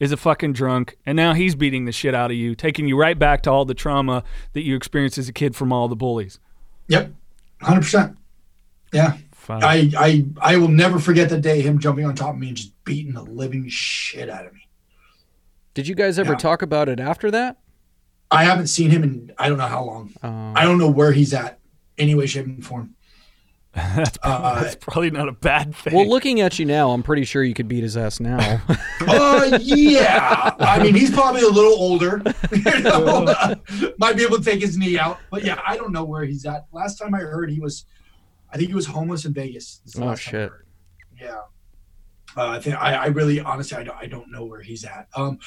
[0.00, 2.96] is a fucking drunk and now he's beating the shit out of you, taking you
[2.98, 5.96] right back to all the trauma that you experienced as a kid from all the
[5.96, 6.40] bullies.
[6.88, 7.12] Yep.
[7.62, 8.16] 100%.
[8.92, 9.16] Yeah.
[9.32, 9.62] Fuck.
[9.62, 12.56] I, I I will never forget the day him jumping on top of me and
[12.56, 14.60] just beating the living shit out of me.
[15.74, 16.38] Did you guys ever Yeah.
[16.38, 17.58] talk about it after that?
[18.30, 20.12] I haven't seen him in I don't know how long.
[20.22, 21.58] Um, I don't know where he's at,
[21.98, 22.94] any way, shape, and form.
[23.74, 25.94] That's, uh, that's probably not a bad thing.
[25.94, 28.62] well, looking at you now, I'm pretty sure you could beat his ass now.
[29.06, 30.54] Uh, yeah.
[30.60, 32.22] I mean, he's probably a little older.
[32.52, 33.24] You know,
[33.98, 36.46] might be able to take his knee out, but yeah, I don't know where he's
[36.46, 36.66] at.
[36.72, 37.84] Last time I heard, he was,
[38.50, 39.78] I think he was homeless in Vegas.
[39.84, 40.52] This is the Oh, last time I shit.
[41.20, 41.36] Yeah.
[42.36, 45.08] Uh, I think I, I really, honestly, I don't, I don't know where he's at.
[45.14, 45.38] Um,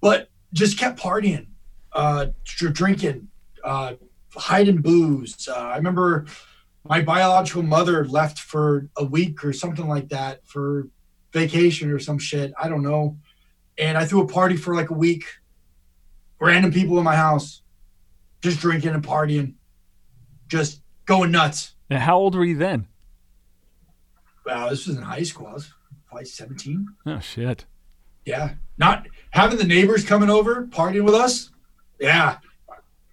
[0.00, 1.46] but just kept partying,
[1.92, 3.28] uh, dr- drinking,
[3.64, 3.94] uh,
[4.34, 5.48] hiding booze.
[5.48, 6.26] Uh, I remember
[6.88, 10.88] my biological mother left for a week or something like that for
[11.32, 12.52] vacation or some shit.
[12.60, 13.18] I don't know.
[13.78, 15.24] And I threw a party for like a week.
[16.38, 17.62] Random people in my house,
[18.42, 19.54] just drinking and partying,
[20.48, 21.74] just going nuts.
[21.88, 22.88] And how old were you then?
[24.44, 25.46] Wow, this was in high school.
[25.46, 25.72] I was
[26.06, 26.86] probably 17.
[27.06, 27.64] Oh shit.
[28.26, 28.54] Yeah.
[28.76, 31.50] Not having the neighbors coming over, partying with us.
[31.98, 32.38] Yeah.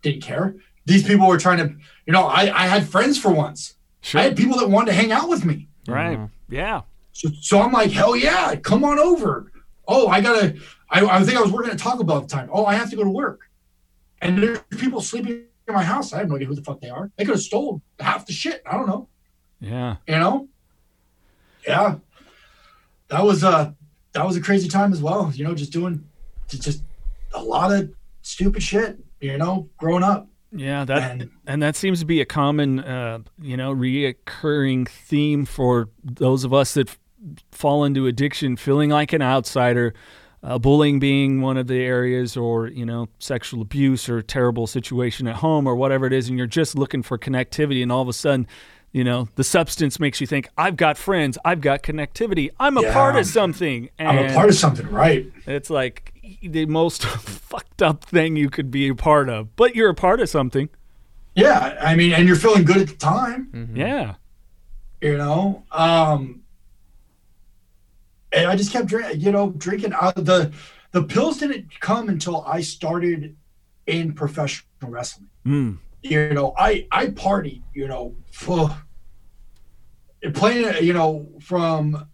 [0.01, 0.55] Didn't care.
[0.86, 3.76] These people were trying to, you know, I, I had friends for once.
[4.02, 4.19] Sure.
[4.19, 5.67] I had people that wanted to hang out with me.
[5.88, 6.17] right.
[6.19, 6.82] Uh, Yeah.
[7.13, 9.52] So, so I'm like, hell yeah, come on over.
[9.88, 10.56] Oh, I gotta.
[10.89, 12.50] I, I think I was working at Taco Bell at the time.
[12.52, 13.41] Oh, I have to go to work,
[14.22, 16.12] and there's people sleeping in my house.
[16.13, 17.12] I have no idea who the fuck they are.
[17.17, 18.62] They could have stole half the shit.
[18.65, 19.08] I don't know.
[19.60, 19.98] Yeah.
[20.08, 20.48] You know?
[21.67, 21.96] Yeah,
[23.10, 23.76] that was a
[24.13, 25.32] that was a crazy time as well.
[25.34, 26.04] You know, just doing
[26.48, 26.84] just- just
[27.34, 27.91] a lot of
[28.22, 29.00] stupid shit.
[29.22, 30.28] You know, growing up.
[30.55, 35.45] Yeah, that And- and that seems to be a common, uh, you know, reoccurring theme
[35.45, 36.99] for those of us that f-
[37.51, 39.93] fall into addiction, feeling like an outsider,
[40.43, 45.27] uh, bullying being one of the areas, or you know, sexual abuse or terrible situation
[45.27, 48.07] at home or whatever it is, and you're just looking for connectivity, and all of
[48.07, 48.47] a sudden,
[48.95, 52.83] You know, the substance makes you think, I've got friends, I've got connectivity, I'm a
[52.83, 52.93] Yeah.
[52.93, 53.89] part of something.
[53.97, 55.25] I'm a part of something, right?
[55.47, 59.89] it's like the most fucked up thing you could be a part of, but you're
[59.89, 60.69] a part of something.
[61.36, 64.15] Yeah, I mean, and you're feeling good at the time, Yeah.
[65.01, 65.63] you know.
[65.71, 66.41] Um,
[68.31, 69.93] and I just kept drinking, you know, drinking.
[69.93, 70.51] Uh, the
[70.91, 73.36] the pills didn't come until I started
[73.88, 75.29] in professional wrestling.
[75.45, 75.77] Mm.
[76.03, 78.75] You know, I I partied, you know, for
[80.33, 82.07] playing, you know, from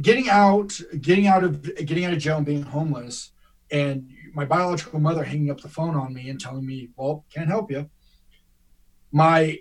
[0.00, 3.32] getting out, getting out of getting out of jail and being homeless,
[3.70, 7.48] and my biological mother hanging up the phone on me and telling me, "Well, can't
[7.48, 7.90] help you."
[9.12, 9.58] My,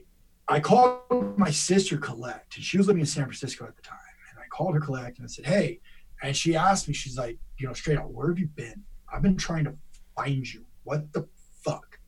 [0.48, 3.98] I called my sister Colette, and she was living in San Francisco at the time,
[4.30, 5.80] and I called her Collect and I said, "Hey,"
[6.22, 8.84] and she asked me, she's like, you know, straight out, "Where have you been?
[9.12, 9.76] I've been trying to
[10.16, 10.66] find you.
[10.84, 11.28] What the
[11.64, 12.00] fuck?"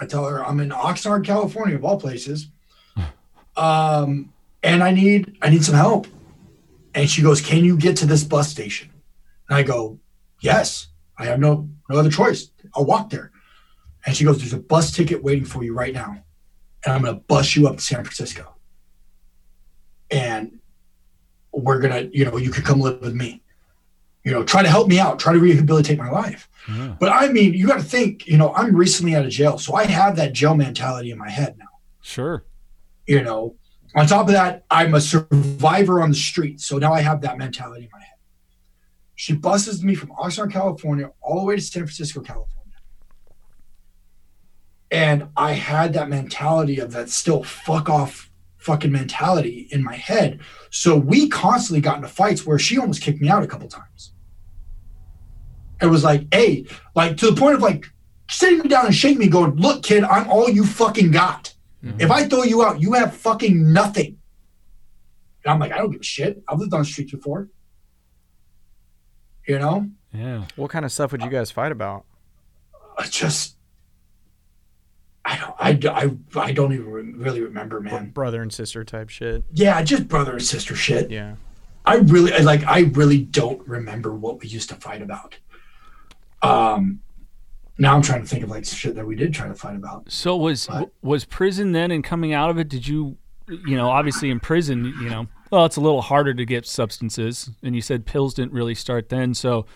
[0.00, 2.50] I tell her I'm in Oxnard, California, of all places,
[3.56, 6.06] um, and I need I need some help.
[6.94, 8.90] And she goes, "Can you get to this bus station?"
[9.48, 9.98] And I go,
[10.40, 10.88] "Yes.
[11.18, 12.50] I have no no other choice.
[12.74, 13.30] I'll walk there."
[14.06, 16.24] And she goes, "There's a bus ticket waiting for you right now,
[16.84, 18.54] and I'm gonna bus you up to San Francisco.
[20.10, 20.58] And
[21.52, 23.42] we're gonna, you know, you could come live with me.
[24.24, 26.96] You know, try to help me out, try to rehabilitate my life." Yeah.
[27.00, 29.74] But I mean, you got to think, you know, I'm recently out of jail, so
[29.74, 31.64] I have that jail mentality in my head now
[32.02, 32.44] Sure.
[33.06, 33.54] you know
[33.94, 37.38] on top of that i'm a survivor on the street so now i have that
[37.38, 38.06] mentality in my head.
[39.16, 42.76] She buses me from oxnard california all the way to san francisco california.
[44.90, 50.40] And i had that mentality of that still fuck off fucking mentality in my head.
[50.70, 54.12] So we constantly got into fights where she almost kicked me out a couple times.
[55.80, 57.86] It was like hey like to the point of like
[58.30, 61.49] sitting me down and shaking me going look kid i'm all you fucking got
[61.82, 64.18] if I throw you out, you have fucking nothing.
[65.44, 66.42] And I'm like, I don't give a shit.
[66.48, 67.48] I've lived on the streets before.
[69.46, 70.44] You know, Yeah.
[70.56, 72.04] What kind of stuff would you guys fight about?
[72.98, 73.56] I just,
[75.24, 78.10] I don't, I, I, I don't even re- really remember, man.
[78.10, 79.42] Brother and sister type shit.
[79.52, 81.10] Yeah, just brother and sister shit.
[81.10, 81.36] Yeah.
[81.86, 85.38] I really, I like, I really don't remember what we used to fight about.
[86.42, 87.00] Um,
[87.80, 90.10] now I'm trying to think of like shit that we did try to fight about.
[90.12, 92.68] So was But- was prison then and coming out of it?
[92.68, 93.16] Did you,
[93.48, 97.50] you know, obviously in prison, you know, well, it's a little harder to get substances,
[97.62, 99.34] and you said pills didn't really start then.
[99.34, 99.66] So,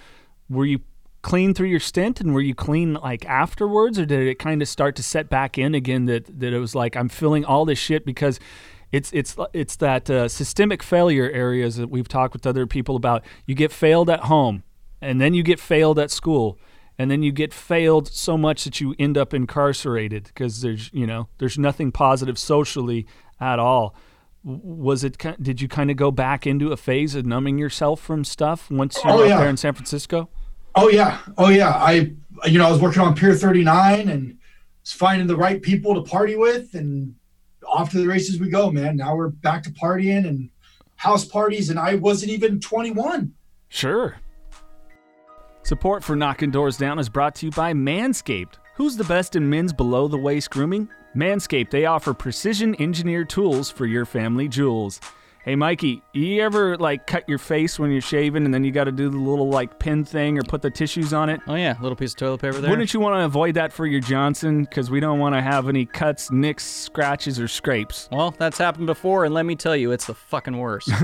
[0.48, 0.80] were you
[1.22, 4.68] clean through your stint, and were you clean like afterwards, or did it kind of
[4.68, 6.04] start to set back in again?
[6.04, 8.38] That that it was like I'm feeling all this shit because.
[8.92, 13.24] It's it's it's that uh, systemic failure areas that we've talked with other people about.
[13.44, 14.62] You get failed at home,
[15.00, 16.60] and then you get failed at school,
[16.98, 21.06] and then you get failed so much that you end up incarcerated because there's you
[21.06, 23.06] know there's nothing positive socially
[23.40, 23.94] at all
[24.44, 28.24] was it did you kind of go back into a phase of numbing yourself from
[28.24, 29.38] stuff once you Oh, were yeah.
[29.38, 30.28] there in san francisco
[30.76, 31.70] Oh yeah, oh yeah.
[31.70, 32.12] I,
[32.46, 34.36] you know, I was working on Pier 39 and
[34.84, 37.14] finding the right people to party with, and
[37.64, 38.96] off to the races we go, man.
[38.96, 40.50] Now we're back to partying and
[40.96, 43.32] house parties, and I wasn't even 21.
[43.68, 44.16] Sure.
[45.64, 48.58] Support for Knocking Doors Down is brought to you by Manscaped.
[48.74, 50.90] Who's the best in men's below the waist grooming?
[51.16, 55.00] Manscaped, they offer precision engineered tools for your family jewels.
[55.44, 58.84] Hey Mikey, you ever like cut your face when you're shaving and then you got
[58.84, 61.38] to do the little like pin thing or put the tissues on it?
[61.46, 62.70] Oh yeah, little piece of toilet paper there.
[62.70, 64.64] Wouldn't you want to avoid that for your Johnson?
[64.64, 68.08] Because we don't want to have any cuts, nicks, scratches, or scrapes.
[68.10, 70.88] well, that's happened before, and let me tell you, it's the fucking worst.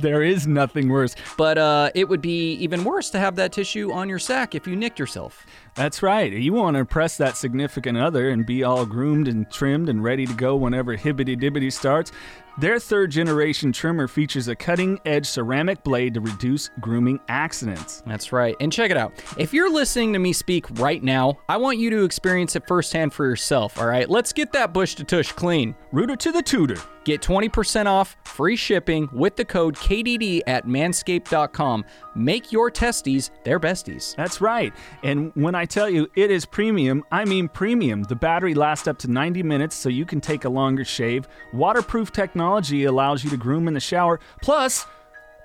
[0.00, 1.14] there is nothing worse.
[1.36, 4.66] but uh, it would be even worse to have that tissue on your sack if
[4.66, 5.44] you nicked yourself.
[5.74, 6.32] That's right.
[6.32, 10.24] You want to impress that significant other and be all groomed and trimmed and ready
[10.24, 12.12] to go whenever hibbity dibbity starts.
[12.58, 18.02] Their third generation trimmer features a cutting edge ceramic blade to reduce grooming accidents.
[18.04, 18.56] That's right.
[18.58, 19.12] And check it out.
[19.36, 23.14] If you're listening to me speak right now, I want you to experience it firsthand
[23.14, 24.10] for yourself, all right?
[24.10, 25.76] Let's get that bush to tush clean.
[25.92, 26.78] Rooter to the tutor.
[27.08, 31.86] Get 20% off free shipping with the code KDD at manscaped.com.
[32.14, 34.14] Make your testes their besties.
[34.16, 34.74] That's right.
[35.02, 38.02] And when I tell you it is premium, I mean premium.
[38.02, 41.26] The battery lasts up to 90 minutes so you can take a longer shave.
[41.54, 44.20] Waterproof technology allows you to groom in the shower.
[44.42, 44.84] Plus,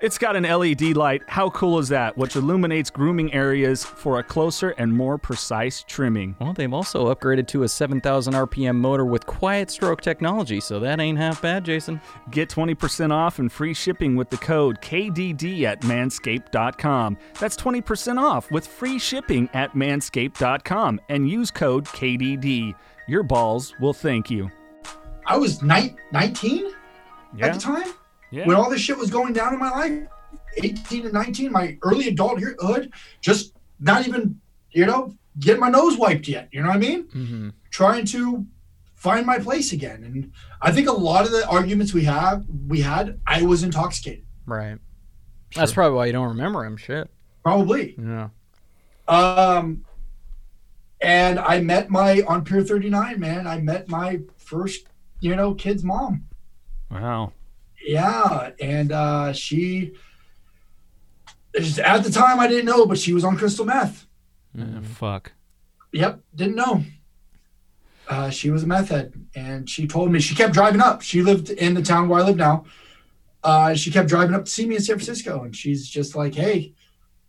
[0.04, 1.22] it's got an LED light.
[1.28, 2.14] How cool is that?
[2.18, 6.36] Which illuminates grooming areas for a closer and more precise trimming.
[6.38, 11.00] Well, they've also upgraded to a 7,000 RPM motor with quiet stroke technology, so that
[11.00, 12.02] ain't half bad, Jason.
[12.30, 17.16] Get 20% off and free shipping with the code KDD at manscaped.com.
[17.40, 22.74] That's 20% off with free shipping at manscaped.com and use code KDD.
[23.08, 24.50] Your balls will thank you.
[25.26, 26.66] I was ni- 19
[27.36, 27.46] Yeah.
[27.46, 27.86] at the time
[28.34, 28.46] Yeah.
[28.46, 30.08] when all this shit was going down in my life.
[30.56, 36.28] 18 and 19, my early adulthood, just not even, you know, getting my nose wiped
[36.28, 36.48] yet.
[36.52, 37.04] You know what I mean?
[37.08, 37.48] Mm-hmm.
[37.70, 38.46] Trying to
[38.94, 40.04] find my place again.
[40.04, 44.24] And I think a lot of the arguments we have, we had, I was intoxicated.
[44.46, 44.78] Right.
[45.54, 46.76] That's probably why you don't remember him.
[46.76, 47.10] Shit.
[47.42, 47.96] Probably.
[47.98, 48.28] Yeah.
[49.08, 49.84] Um,
[51.00, 53.46] and I met my on Pier 39, man.
[53.46, 54.86] I met my first,
[55.20, 56.26] you know, kid's mom.
[56.90, 57.32] Wow.
[57.84, 59.92] Yeah, and uh, she
[61.84, 64.06] at the time I didn't know, but she was on crystal meth.
[64.54, 65.32] Yeah, fuck.
[65.92, 66.84] Yep, didn't know.
[68.08, 71.02] Uh, she was a meth head, and she told me she kept driving up.
[71.02, 72.64] She lived in the town where I live now.
[73.42, 76.34] Uh, she kept driving up to see me in San Francisco, and she's just like,
[76.34, 76.72] "Hey,"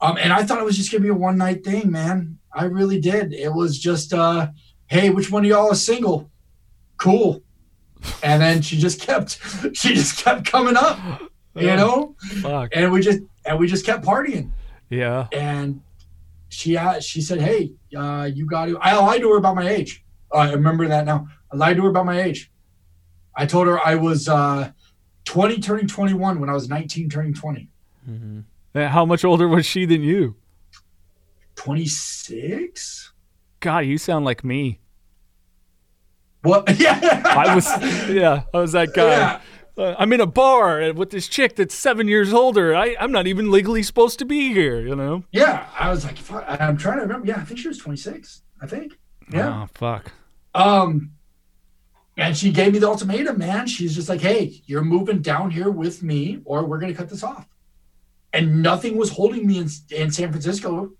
[0.01, 2.39] um, and I thought it was just gonna be a one night thing, man.
[2.53, 3.33] I really did.
[3.33, 4.47] It was just, uh,
[4.87, 6.31] "Hey, which one of y'all is single?"
[6.97, 7.41] Cool.
[8.23, 9.39] And then she just kept,
[9.73, 10.99] she just kept coming up,
[11.55, 12.71] you know, Fuck.
[12.73, 14.51] and we just and we just kept partying
[14.89, 15.27] Yeah.
[15.31, 15.81] and
[16.49, 19.67] she uh, she said, "Hey, uh, you got to." I lied to her about my
[19.67, 20.03] age.
[20.33, 21.27] Uh, I remember that now.
[21.51, 22.49] I lied to her about my age.
[23.35, 24.71] I told her I was uh,
[25.25, 27.67] 20 turning 21 when I was 19 turning 20.
[28.09, 28.79] Mm-hmm.
[28.79, 30.35] How much older was she than you?
[31.55, 33.11] 26?
[33.59, 34.79] God, you sound like me.
[36.45, 36.69] What?
[36.79, 37.21] Yeah.
[37.25, 37.65] I was,
[38.09, 39.07] yeah, I was that guy.
[39.07, 39.41] Yeah.
[39.77, 42.73] Uh, I'm in a bar with this chick that's seven years older.
[42.73, 45.23] I, I'm not even legally supposed to be here, you know?
[45.31, 45.67] Yeah.
[45.77, 47.27] I was like, fuck, I'm trying to remember.
[47.27, 48.41] Yeah, I think she was 26.
[48.61, 48.97] I think.
[49.33, 49.63] Yeah.
[49.63, 50.13] Oh, fuck.
[50.53, 51.11] Um,
[52.17, 53.67] and she gave me the ultimatum, man.
[53.67, 57.09] She's just like, hey, you're moving down here with me, or we're going to cut
[57.09, 57.47] this off.
[58.31, 60.91] And nothing was holding me in, in San Francisco.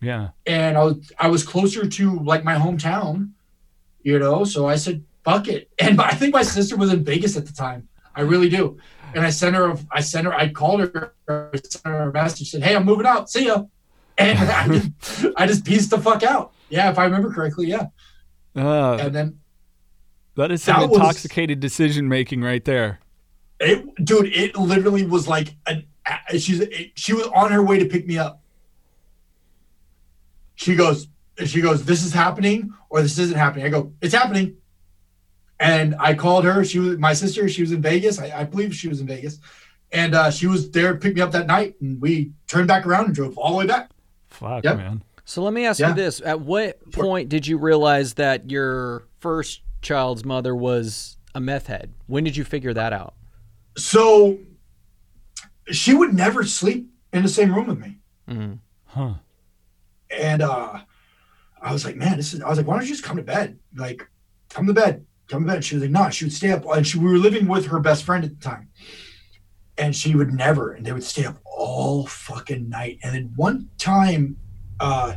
[0.00, 0.28] Yeah.
[0.46, 3.30] And I was, I was closer to like my hometown,
[4.02, 4.44] you know?
[4.44, 5.70] So I said, fuck it.
[5.78, 7.88] And I think my sister was in Vegas at the time.
[8.14, 8.78] I really do.
[9.14, 12.12] And I sent her, a, I sent her, I called her, I sent her a
[12.12, 13.30] message, said, hey, I'm moving out.
[13.30, 13.64] See ya.
[14.18, 16.52] And I just, I just pieced the fuck out.
[16.70, 17.86] Yeah, if I remember correctly, yeah.
[18.56, 19.38] Uh, And then
[20.34, 23.00] that is some that intoxicated decision making right there.
[23.60, 25.84] It, dude, it literally was like an.
[26.38, 28.40] She's it, she was on her way to pick me up.
[30.54, 31.08] She goes,
[31.46, 33.66] she goes, this is happening or this isn't happening.
[33.66, 34.56] I go, it's happening.
[35.60, 36.64] And I called her.
[36.64, 37.48] She was my sister.
[37.48, 38.18] She was in Vegas.
[38.20, 39.40] I, I believe she was in Vegas,
[39.90, 41.74] and uh, she was there to pick me up that night.
[41.80, 43.90] And we turned back around and drove all the way back.
[44.28, 44.76] Fuck, Yep.
[44.76, 45.02] man.
[45.24, 45.88] So let me ask Yeah.
[45.88, 51.40] you this: At what point did you realize that your first child's mother was a
[51.40, 51.92] meth head?
[52.06, 53.14] When did you figure that out?
[53.76, 54.38] So
[55.72, 57.96] she would never sleep in the same room with me.
[58.30, 58.58] Mm.
[58.86, 59.14] Huh.
[60.16, 60.82] And uh
[61.62, 63.22] I was like, man, this is I was like, why don't you just come to
[63.22, 63.58] bed?
[63.74, 64.08] Like,
[64.48, 65.64] come to bed, come to bed.
[65.64, 66.64] She was like, no, she would stay up.
[66.66, 68.68] And she, we were living with her best friend at the time.
[69.76, 72.98] And she would never, and they would stay up all fucking night.
[73.02, 74.36] And then one time,
[74.80, 75.16] uh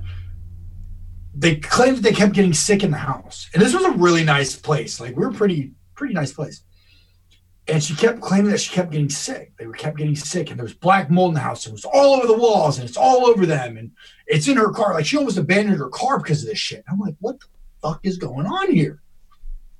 [1.33, 3.49] they claimed that they kept getting sick in the house.
[3.53, 4.99] And this was a really nice place.
[4.99, 6.63] Like we were pretty, pretty nice place.
[7.71, 9.53] And she kept claiming that she kept getting sick.
[9.57, 11.65] They were kept getting sick, and there was black mold in the house.
[11.65, 13.91] It was all over the walls, and it's all over them, and
[14.27, 14.93] it's in her car.
[14.93, 16.83] Like she almost abandoned her car because of this shit.
[16.89, 17.45] I'm like, what the
[17.81, 19.01] fuck is going on here?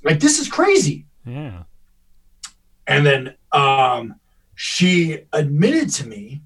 [0.06, 1.06] Like this is crazy.
[1.26, 1.64] Yeah.
[2.88, 4.16] And then um,
[4.56, 6.42] she admitted to me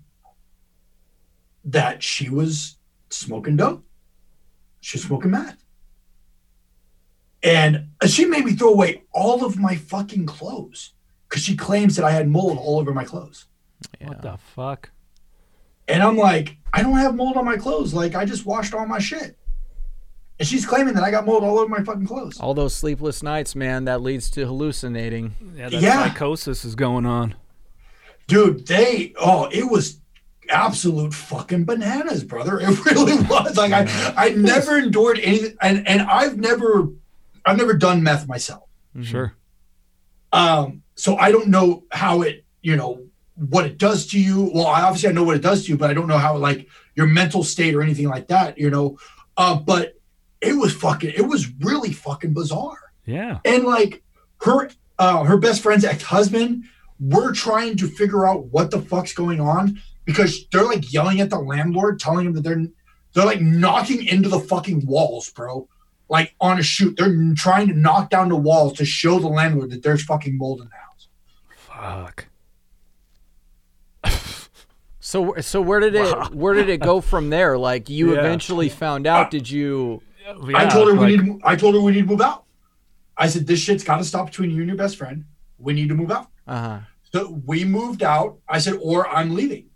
[1.65, 2.77] that she was
[3.09, 3.85] smoking dope.
[4.81, 5.63] She was smoking meth.
[7.43, 10.93] And she made me throw away all of my fucking clothes
[11.35, 13.47] because she claims that I had mold all over my clothes.
[13.99, 14.89] What the fuck?
[15.85, 17.93] And I'm like, I don't have mold on my clothes.
[17.93, 19.37] Like, I just washed all my shit.
[20.39, 22.39] And she's claiming that I got mold all over my fucking clothes.
[22.39, 25.35] All those sleepless nights, man, that leads to hallucinating.
[25.57, 26.07] Yeah, that Yeah.
[26.07, 27.35] psychosis is going on.
[28.27, 29.99] Dude, they, oh, it was
[30.49, 32.59] absolute fucking bananas, brother.
[32.63, 33.57] It really was.
[33.57, 35.57] Like, I, I never endured anything.
[35.61, 36.87] And, and I've never,
[37.45, 38.69] I've never done meth myself.
[39.01, 39.33] Sure.
[40.31, 43.05] Um, so I don't know how it, you know,
[43.35, 44.49] what it does to you.
[44.53, 46.37] Well, I obviously I know what it does to you, but I don't know how
[46.37, 48.97] like your mental state or anything like that, you know.
[49.37, 49.95] Uh, but
[50.41, 52.79] it was fucking it was really fucking bizarre.
[53.05, 53.39] Yeah.
[53.45, 54.03] And like
[54.41, 56.63] her uh her best friend's ex-husband,
[56.99, 61.29] we're trying to figure out what the fuck's going on because they're like yelling at
[61.29, 62.65] the landlord, telling him that they're
[63.13, 65.67] they're like knocking into the fucking walls, bro.
[66.07, 66.95] Like on a shoot.
[66.97, 70.61] They're trying to knock down the walls to show the landlord that there's fucking mold
[70.61, 70.84] in the house.
[71.79, 72.25] Fuck.
[74.99, 77.59] So, so where did it where did it go from there?
[77.59, 78.21] Like you Yeah.
[78.21, 79.29] eventually found out.
[79.29, 80.01] Did you?
[80.55, 81.41] I told her we need.
[81.43, 82.45] I told her we need to move out.
[83.15, 85.25] I said, this shit's got to stop between you and your best friend.
[85.59, 86.31] We need to move out.
[86.47, 86.79] Uh huh.
[87.13, 88.39] So we moved out.
[88.49, 89.67] I said, or I'm leaving.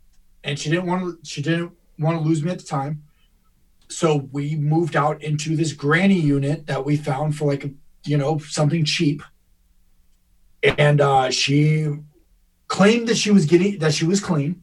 [0.43, 3.03] And she didn't want to, she didn't want to lose me at the time.
[3.87, 7.71] So we moved out into this granny unit that we found for like,
[8.03, 9.21] you know, something cheap.
[10.63, 11.87] And uh, she
[12.67, 14.61] claimed that she was getting, that she was clean.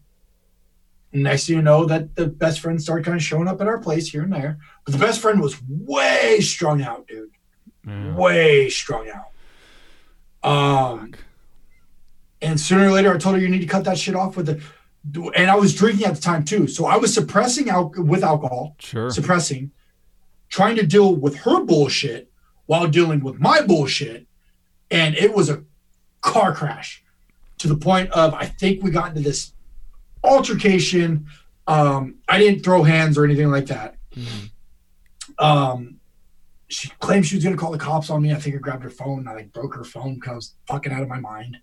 [1.13, 3.79] Next thing you know, that the best friend started kind of showing up at our
[3.79, 4.59] place here and there.
[4.85, 7.31] But the best friend was way strung out, dude.
[8.17, 9.31] Way strung out.
[10.43, 11.15] Um,
[12.43, 14.47] and sooner or later, I told her you need to cut that shit off with
[14.47, 14.63] the.
[15.37, 18.75] And I was drinking at the time too, so I was suppressing out with alcohol,
[18.81, 19.09] Sure.
[19.09, 19.71] suppressing,
[20.49, 22.29] trying to deal with her bullshit
[22.67, 24.27] while dealing with my bullshit,
[24.91, 25.63] and it was a
[26.27, 27.03] car crash
[27.59, 29.53] to the point of I think we got into this
[30.23, 31.27] altercation.
[31.67, 33.97] Um, I didn't throw hands or anything like that.
[35.39, 36.01] Um,
[36.69, 38.33] she claimed she was gonna call the cops on me.
[38.33, 39.21] I think I grabbed her phone.
[39.21, 41.59] And I like broke her phone because I was fucking out of my mind.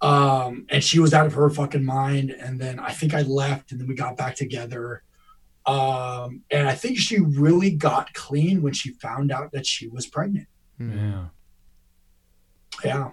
[0.00, 2.30] Um, and she was out of her fucking mind.
[2.30, 5.02] And then I think I left, and then we got back together.
[5.66, 10.06] Um, and I think she really got clean when she found out that she was
[10.06, 10.48] pregnant.
[10.78, 11.26] Yeah.
[12.84, 13.10] Yeah,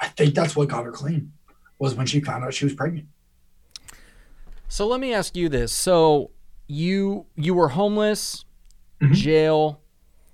[0.00, 1.32] I think that's what got her clean
[1.78, 3.06] was when she found out she was pregnant.
[4.68, 6.30] So let me ask you this: so
[6.66, 8.44] you you were homeless,
[9.00, 9.12] Mhm.
[9.14, 9.80] jail,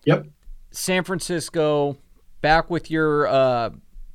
[0.04, 0.26] Yep.
[0.70, 1.96] San Francisco,
[2.42, 3.70] back with your uh,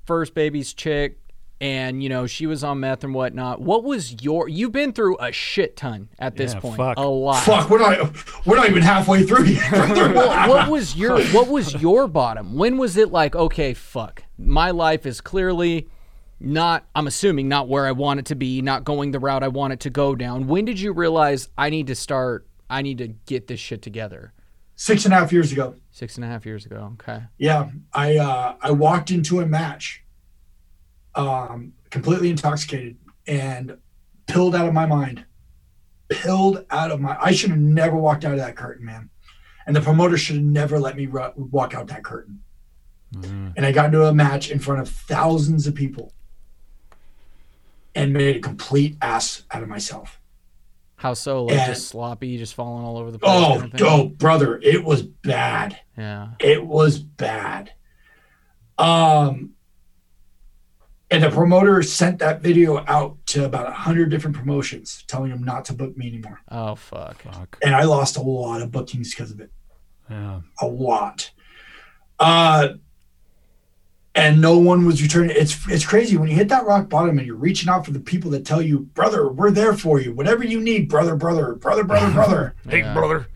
[0.06, 1.20] first baby's chick,
[1.62, 3.62] and you know she was on meth and whatnot.
[3.62, 4.49] What was your?
[4.49, 6.97] You've been through a shit ton at this Yeah, point, fuck.
[6.97, 7.43] a lot.
[7.43, 9.72] Fuck, we're not we're not even halfway through yet.
[10.16, 12.55] Well, what was your what was your bottom?
[12.57, 15.88] When was it like, okay, fuck, my life is clearly
[16.39, 16.86] not.
[16.95, 19.74] I'm assuming not where I want it to be, not going the route I want
[19.74, 20.47] it to go down.
[20.47, 22.47] When did you realize I need to start?
[22.70, 24.34] I need to get this shit together.
[24.76, 25.76] Six and a half years ago.
[25.91, 26.95] Six and a half years ago.
[26.99, 27.22] Okay.
[27.38, 30.01] Yeah, I uh, I walked into a match,
[31.16, 32.97] um, completely intoxicated
[33.28, 33.78] and
[34.28, 35.26] pilled out of my mind,
[36.09, 37.18] pilled out of my.
[37.22, 39.09] I should have never walked out of that curtain, man,
[39.66, 42.41] and the promoter should have never let me ru- walk out that curtain.
[43.14, 43.53] Mhm.
[43.57, 46.14] And I got into a match in front of thousands of people,
[47.93, 50.18] and made a complete ass out of myself.
[50.95, 51.45] How so?
[51.45, 53.32] Like And- just sloppy, just falling all over the place.
[53.34, 55.80] Oh, kind of oh, brother, it was bad.
[55.97, 56.30] Yeah.
[56.39, 57.74] it was bad.
[58.78, 59.51] Um,
[61.12, 65.43] and the promoter sent that video out to about a hundred different promotions, telling them
[65.43, 66.39] not to book me anymore.
[66.49, 67.22] Oh fuck.
[67.22, 67.57] Fuck.
[67.64, 69.51] And I lost a lot of bookings because of it,
[70.09, 70.41] Yeah.
[70.62, 71.32] a lot.
[72.20, 72.70] Uh,
[74.14, 75.36] and no one was returning.
[75.36, 77.99] It's it's crazy when you hit that rock bottom and you're reaching out for the
[77.99, 81.84] people that tell you, brother, we're there for you, whatever you need, brother, brother, brother,
[81.86, 82.55] brother, brother.
[82.68, 82.93] Hey, Yeah.
[82.93, 83.28] brother.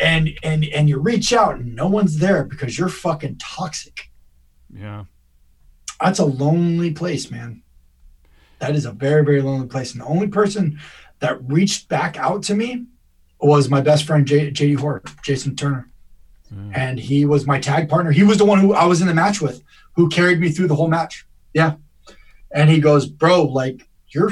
[0.00, 4.10] and and and you reach out and no one's there because you're fucking toxic.
[4.74, 5.04] Yeah.
[6.02, 7.62] That's a lonely place, man.
[8.58, 9.92] That is a very, very lonely place.
[9.92, 10.78] And the only person
[11.20, 12.86] that reached back out to me
[13.40, 15.88] was my best friend, J- JD Horror, Jason Turner.
[16.52, 16.72] Mm.
[16.76, 18.12] And he was my tag partner.
[18.12, 19.62] He was the one who I was in the match with,
[19.94, 21.26] who carried me through the whole match.
[21.54, 21.74] Yeah.
[22.52, 24.30] And he goes, Bro, like, you're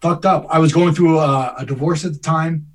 [0.00, 0.46] fucked up.
[0.48, 2.66] I was going through a, a divorce at the time.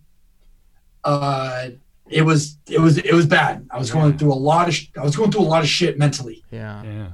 [1.04, 1.70] Uh,
[2.10, 3.66] it was it was it was bad.
[3.72, 5.70] I was going through a lot of sh- I was going through a lot of
[5.70, 6.84] shit mentally Yeah.
[6.84, 7.08] Yeah.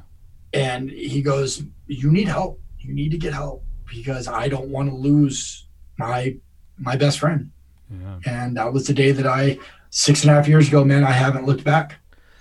[0.53, 4.89] And he goes you need help you need to get help because i don't want
[4.89, 5.65] to lose
[5.97, 6.35] my
[6.77, 7.51] my best friend
[7.91, 8.19] Yeah.
[8.25, 11.11] and that was the day that i six and a half years ago man i
[11.11, 11.97] haven't looked back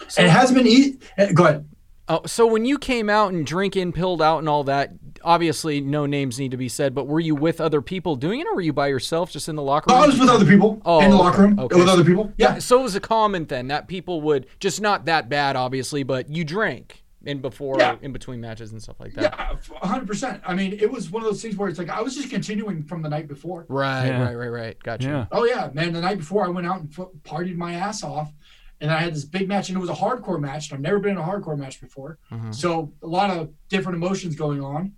[0.09, 1.68] So- and it hasn't been easy eh, go ahead
[2.11, 6.06] Oh, so when you came out and drinking, pilled out, and all that, obviously no
[6.06, 6.94] names need to be said.
[6.94, 9.56] But were you with other people doing it, or were you by yourself, just in
[9.56, 10.02] the locker room?
[10.04, 11.76] i was with other people Oh, in the okay, locker room okay.
[11.78, 15.04] with other people yeah So it was a common thing that people would just not
[15.04, 17.97] that bad, obviously, but you drank in before, Yeah.
[18.03, 19.35] in between matches and stuff like that.
[19.39, 22.14] yeah 100% i mean it was one of those things where it's like i was
[22.16, 24.22] just continuing from the night before Right, Yeah.
[24.24, 24.76] right, right, right.
[24.83, 25.09] Gotcha.
[25.09, 25.26] Yeah.
[25.31, 25.93] Oh yeah, man!
[25.93, 28.33] The night before, I went out and fu- partied my ass off,
[28.81, 30.70] and I had this big match, and it was a hardcore match.
[30.70, 32.55] And I've never been in a hardcore match before, Mhm.
[32.55, 34.93] so a lot of different emotions going on.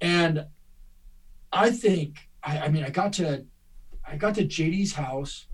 [0.00, 0.46] And
[1.52, 3.44] I think, I, I mean, I got to,
[4.06, 5.46] I got to JD's house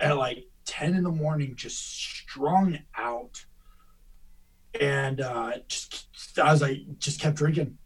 [0.00, 3.44] at like ten in the morning, just strung out,
[4.80, 6.06] and uh, just
[6.38, 7.76] I was like, just kept drinking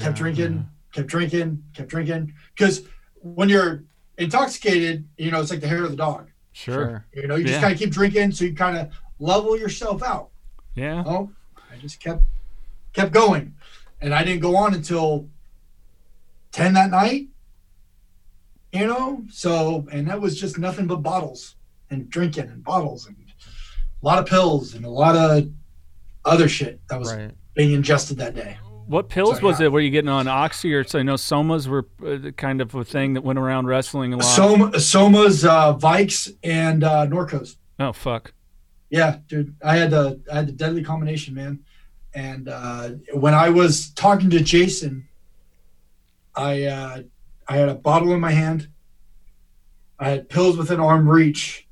[0.00, 2.32] kept drinking, kept drinking, kept drinking.
[2.54, 2.82] Because
[3.20, 3.84] when you're
[4.18, 6.30] intoxicated, you know, it's like the hair of the dog.
[6.52, 7.04] Sure.
[7.14, 7.60] You know, you just Yeah.
[7.60, 10.30] kind of keep drinking, so you kind of level yourself out.
[10.74, 11.02] Yeah.
[11.06, 11.30] Oh,
[11.72, 12.22] I just kept
[12.92, 13.54] kept going,
[14.00, 15.28] and I didn't go on until
[16.52, 17.28] ten that night.
[18.72, 21.54] You know, so and that was just nothing but bottles
[21.90, 23.16] and drinking and bottles and
[24.02, 25.48] a lot of pills and a lot of
[26.24, 27.30] other shit that was Right.
[27.54, 28.56] being ingested that day.
[28.86, 29.66] What pills So, was yeah.
[29.66, 29.72] it?
[29.72, 30.98] Were you getting on oxy or so?
[30.98, 34.24] I know somas were uh, kind of a thing that went around wrestling a lot.
[34.24, 37.56] Soma, Somas, uh, Vikes, and uh, Norcos.
[37.80, 38.32] oh fuck.
[38.90, 41.60] Yeah, dude, I had the I had the deadly combination, man.
[42.14, 45.08] And uh, when I was talking to Jason,
[46.36, 47.02] I uh,
[47.48, 48.68] I had a bottle in my hand.
[49.98, 51.66] I had pills within arm reach,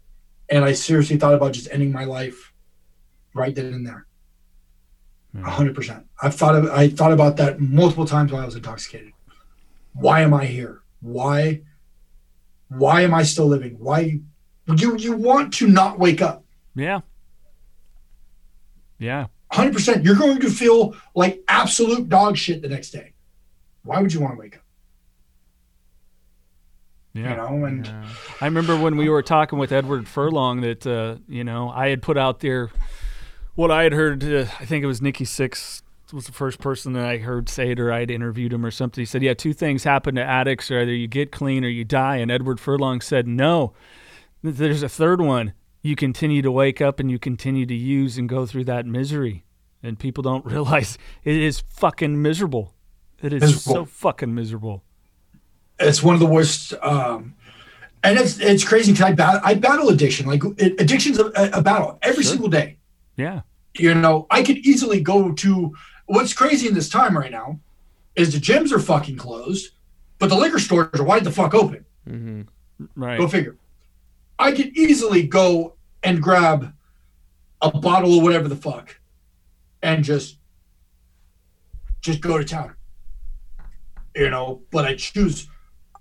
[0.49, 2.53] and I seriously thought about just ending my life
[3.35, 4.07] right then and there.
[5.35, 6.07] A hundred percent.
[6.23, 9.13] I've thought of I thought about that multiple times while I was intoxicated.
[9.95, 10.83] Why am I here?
[11.01, 11.63] Why?
[12.69, 13.77] Why am I still living?
[13.79, 14.21] Why?
[14.67, 16.45] You you want to not wake up.
[16.75, 17.01] Yeah.
[18.99, 19.27] Yeah.
[19.53, 20.05] 100%.
[20.05, 23.13] You're going to feel like absolute dog shit the next day.
[23.85, 24.63] Why would you want to wake up?
[27.15, 27.31] Yeah.
[27.31, 28.09] You know, and Yeah.
[28.41, 32.01] I remember when we were talking with Edward Furlong that uh, you know I had
[32.01, 32.71] put out there
[33.55, 34.23] what I had heard.
[34.25, 35.83] Uh, I think it was Nikki Sixx
[36.13, 39.01] was the first person that I heard say it, or I'd interviewed him or something.
[39.01, 41.85] He said, "Yeah, two things happen to addicts: or either you get clean or you
[41.85, 43.73] die." And Edward Furlong said, "No,
[44.43, 45.55] there's a third one.
[45.81, 49.45] You continue to wake up and you continue to use and go through that misery,
[49.83, 52.75] and people don't realize it is fucking miserable.
[53.23, 53.75] It is Miserable.
[53.75, 54.85] so fucking miserable."
[55.81, 56.75] it's one of the worst.
[56.83, 57.35] Um,
[58.05, 60.27] and it's it's crazy because I, bat- I battle addiction.
[60.27, 62.33] Like it, addiction's a, a battle every Sure.
[62.33, 62.77] single day.
[63.17, 63.43] Yeah.
[63.75, 65.75] You know, I could easily go to
[66.07, 67.61] what's crazy in this time right now
[68.15, 69.71] is the gyms are fucking closed,
[70.19, 71.85] but the liquor stores are wide the fuck open.
[72.09, 72.43] Mm-hmm.
[72.95, 73.19] Right.
[73.19, 73.57] Go figure.
[74.39, 76.75] I could easily go and grab
[77.61, 78.99] a bottle of whatever the fuck
[79.83, 80.39] and just
[82.01, 82.75] just go to town.
[84.15, 85.49] You know, but I choose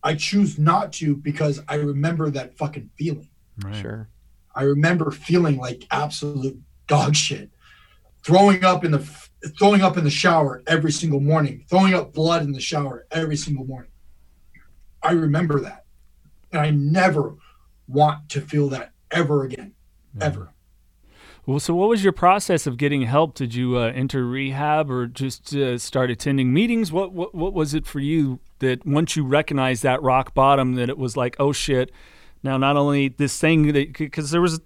[0.03, 3.30] I choose not to because I remember that fucking feeling.
[3.64, 3.76] Right.
[3.76, 4.09] Sure.
[4.55, 6.59] I remember feeling like absolute
[6.92, 7.50] dog shit.
[8.24, 9.00] Throwing up in the
[9.58, 13.38] throwing up in the shower every single morning, throwing up blood in the shower every
[13.38, 13.89] single morning.
[15.02, 15.86] I remember that.
[16.52, 17.36] And I never
[17.88, 19.74] want to feel that ever again.
[20.20, 20.52] Ever.
[21.46, 23.34] Well, so what was your process of getting help?
[23.34, 26.92] Did you uh, enter rehab or just uh, start attending meetings?
[26.92, 30.89] What, what what was it for you that once you recognized that rock bottom that
[30.89, 31.89] it was like, oh shit,
[32.44, 34.60] now not only this thing that because there was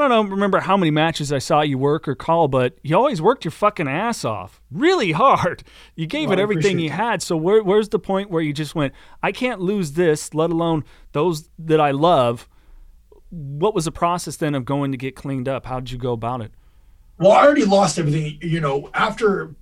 [0.00, 2.96] I don't know remember how many matches I saw you work or call, but you
[2.96, 5.62] always worked your fucking ass off really hard.
[5.96, 6.96] You gave Well, it everything you that.
[6.96, 7.22] had.
[7.22, 10.84] So where, where's the point where you just went, I can't lose this, let alone
[11.12, 12.48] those that I love?
[13.30, 15.66] What was the process then of going to get cleaned up?
[15.66, 16.52] How did you go about it?
[17.18, 19.54] Well, I already lost everything, you know, after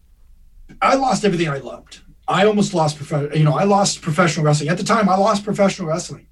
[0.80, 2.00] I lost everything I loved.
[2.28, 4.68] I almost lost prof- you know, I lost professional wrestling.
[4.68, 6.26] At the time, I lost professional wrestling.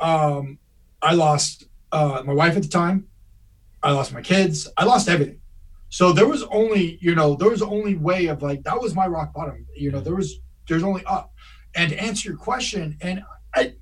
[0.00, 0.58] Um,
[1.02, 3.07] I lost uh, my wife at the time.
[3.82, 4.68] I lost my kids.
[4.76, 5.40] I lost everything.
[5.90, 9.06] So there was only, you know, there was only way of like that was my
[9.06, 9.66] rock bottom.
[9.74, 11.32] You know, there was there's only up.
[11.74, 13.22] And to answer your question, and
[13.54, 13.74] I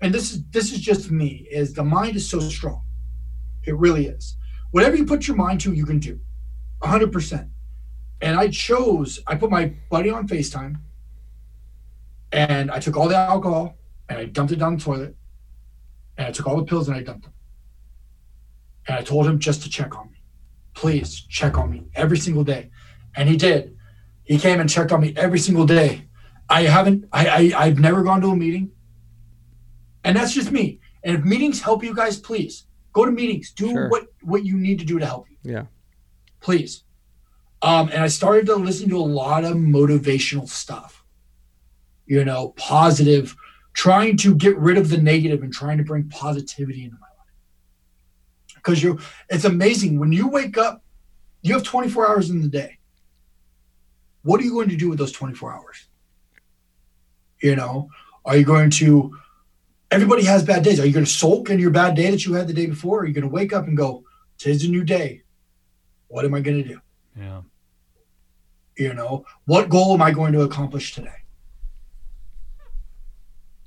[0.00, 2.82] and this is this is just me, is the mind is so strong.
[3.64, 4.36] It really is.
[4.70, 6.20] Whatever you put your mind to, you can do.
[6.82, 7.48] hundred percent.
[8.20, 10.80] And I chose, I put my buddy on FaceTime
[12.32, 13.76] and I took all the alcohol
[14.08, 15.14] and I dumped it down the toilet.
[16.16, 17.32] And I took all the pills and I dumped them.
[18.88, 20.18] And I told him just to check on me.
[20.74, 22.70] Please check on me every single day.
[23.14, 23.76] And he did.
[24.24, 26.06] He came and checked on me every single day.
[26.48, 28.70] I haven't, I, I I've never gone to a meeting.
[30.04, 30.80] And that's just me.
[31.04, 33.52] And if meetings help you guys, please go to meetings.
[33.52, 33.88] Do Sure.
[33.90, 35.64] what, what you need to do to help you Yeah.
[36.40, 36.84] please.
[37.60, 41.04] Um, and I started to listen to a lot of motivational stuff,
[42.06, 43.34] you know, positive,
[43.74, 47.07] trying to get rid of the negative and trying to bring positivity into my life.
[48.58, 48.98] Because you,
[49.28, 50.82] it's amazing when you wake up,
[51.42, 52.78] you have 24 hours in the day.
[54.22, 55.86] What are you going to do with those 24 hours?
[57.42, 57.88] You know,
[58.24, 59.16] are you going to,
[59.90, 60.78] everybody has bad days.
[60.80, 62.98] Are you going to sulk in your bad day that you had the day before?
[62.98, 64.04] Or are you going to wake up and go,
[64.36, 65.22] today's a new day?
[66.08, 66.80] What am I going to do?
[67.16, 67.42] Yeah.
[68.76, 71.18] you know what goal am i going to accomplish today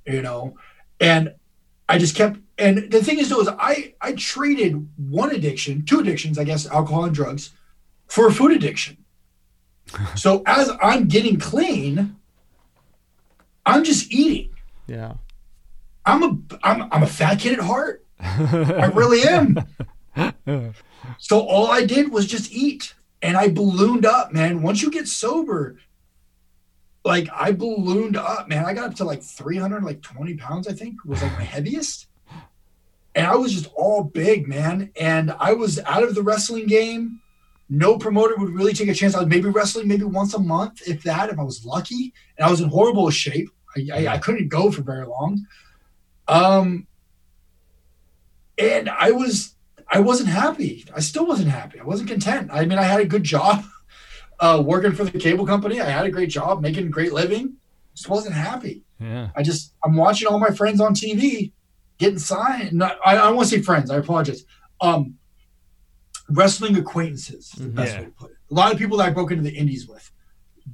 [0.08, 0.56] you know
[1.02, 1.34] and
[1.90, 6.00] i just kept and the thing is though is i i traded one addiction two
[6.00, 7.52] addictions i guess alcohol and drugs
[8.08, 8.98] for a food addiction
[10.16, 12.16] so as i'm getting clean
[13.66, 14.50] i'm just eating
[14.88, 15.14] Yeah.
[16.06, 19.58] i'm a i'm, I'm a fat kid at heart i really am
[21.18, 24.62] so all I did was just eat and I ballooned up, man.
[24.62, 25.78] Once you get sober,
[27.06, 28.66] like I ballooned up, man.
[28.66, 32.08] I got up to like 300, like 20 pounds, I think was like my heaviest.
[33.16, 34.92] And I was just all big, man.
[35.00, 37.20] And I was out of the wrestling game.
[37.70, 39.16] No promoter would really take a chance.
[39.16, 42.14] I was maybe wrestling maybe once a month, if that, if I was lucky.
[42.38, 43.50] And I was in horrible shape.
[43.76, 45.46] I, I, I couldn't go for very long.
[46.28, 46.88] Um,
[48.58, 49.56] and I was
[49.90, 50.86] I wasn't happy.
[50.96, 51.80] I still wasn't happy.
[51.80, 52.50] I wasn't content.
[52.52, 53.66] I mean, I had a good job
[54.40, 55.82] uh, working for the cable company.
[55.82, 57.58] I had a great job, making a great living.
[57.94, 58.84] Just wasn't happy.
[59.00, 59.30] Yeah.
[59.36, 61.52] I just I'm watching all my friends on TV
[62.02, 62.74] getting signed.
[62.74, 63.92] Not, I, I want to say friends.
[63.92, 64.44] I apologize.
[64.82, 65.16] Um,
[66.30, 68.00] wrestling acquaintances is the best Yeah.
[68.00, 68.38] way to put it.
[68.50, 70.12] A lot of people that I broke into the indies with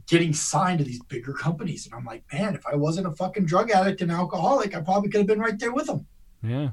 [0.07, 3.45] getting signed to these bigger companies, and I'm like, man, if I wasn't a fucking
[3.45, 6.05] drug addict and alcoholic, I probably could have been right there with them.
[6.41, 6.69] Yeah.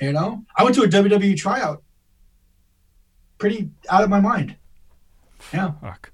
[0.00, 1.82] You know, I went to a WWE tryout,
[3.38, 4.56] pretty out of my mind.
[5.52, 6.12] Yeah, Fuck.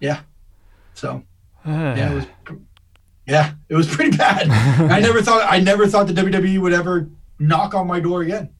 [0.00, 0.20] yeah.
[0.94, 1.22] So
[1.66, 2.26] yeah, it was.
[3.26, 4.48] Yeah, it was pretty bad.
[4.90, 7.08] I never thought I never thought the WWE would ever
[7.38, 8.50] knock on my door again.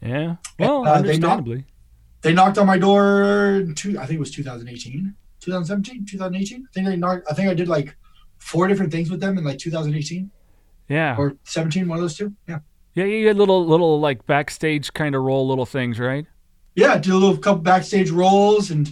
[0.00, 0.36] yeah.
[0.58, 1.64] Well, Uh, they knocked- understandably.
[2.22, 3.64] They knocked on my door.
[3.76, 6.66] Two, I think it was 2018, 2017, 2018.
[6.68, 7.26] I think they knocked.
[7.30, 7.94] I think I did like
[8.38, 10.30] four different things with them in like 2018
[10.88, 11.14] Yeah.
[11.18, 12.32] or 17, one of those two.
[12.48, 12.60] Yeah,
[12.94, 16.26] Yeah, you had little little like backstage kind of role little things, right?
[16.74, 16.96] yeah.
[16.98, 18.90] Did a little couple backstage roles and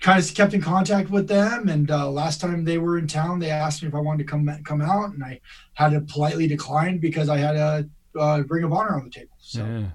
[0.00, 1.68] kind of kept in contact with them.
[1.68, 4.30] And uh, last time they were in town, they asked me if I wanted to
[4.30, 5.40] come come out, and I
[5.74, 7.88] had to politely decline because I had a
[8.18, 9.36] uh, Ring of Honor on the table.
[9.38, 9.64] So.
[9.64, 9.86] Yeah.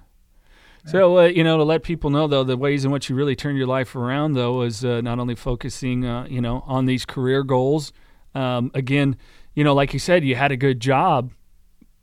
[0.86, 3.36] So uh, you know, to let people know though, the ways in which you really
[3.36, 7.04] turned your life around though is uh, not only focusing, uh, you know, on these
[7.04, 7.92] career goals.
[8.34, 9.16] Um, again,
[9.54, 11.32] you know, like you said, you had a good job,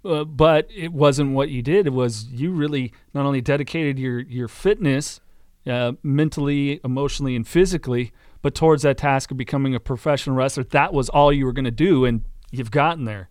[0.06, 1.88] uh, but it wasn't what you did.
[1.88, 5.22] It was you really not only dedicated your your fitness,
[5.68, 8.12] uh, mentally, emotionally, and physically,
[8.42, 10.64] but towards that task of becoming a professional wrestler.
[10.64, 13.30] That was all you were going to do, and you've gotten there.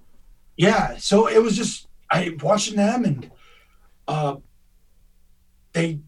[0.56, 3.30] yeah so it was just i watching them and
[4.08, 4.36] uh
[5.72, 6.00] they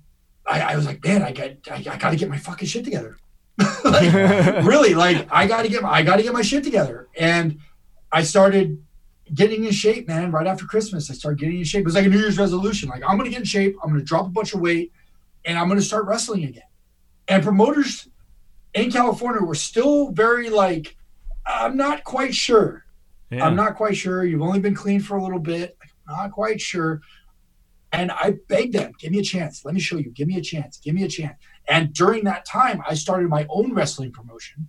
[0.46, 3.16] i, I was like man i got I, I gotta get my fucking shit together
[3.84, 4.12] like,
[4.64, 7.58] really like i gotta get my, i gotta get my shit together and
[8.12, 8.82] i started
[9.34, 12.06] getting in shape man right after christmas i started getting in shape it was like
[12.06, 14.54] a new year's resolution like i'm gonna get in shape i'm gonna drop a bunch
[14.54, 14.92] of weight
[15.44, 16.62] and i'm gonna start wrestling again
[17.28, 18.08] and promoters
[18.74, 20.96] in california were still very like
[21.46, 22.84] i'm not quite sure
[23.30, 23.44] Yeah.
[23.46, 24.24] I'm not quite sure.
[24.24, 25.76] You've only been clean for a little bit.
[26.08, 27.02] I'm not quite sure.
[27.92, 29.66] And I begged them, give me a chance.
[29.66, 30.10] Let me show you.
[30.18, 30.78] Give me a chance.
[30.78, 31.36] Give me a chance.
[31.68, 34.68] And during that time, I started my own wrestling promotion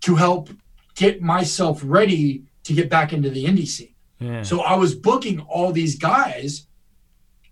[0.00, 0.48] to help
[0.94, 3.94] get myself ready to get back into the indie scene.
[4.18, 4.42] Yeah.
[4.42, 6.66] So I was booking all these guys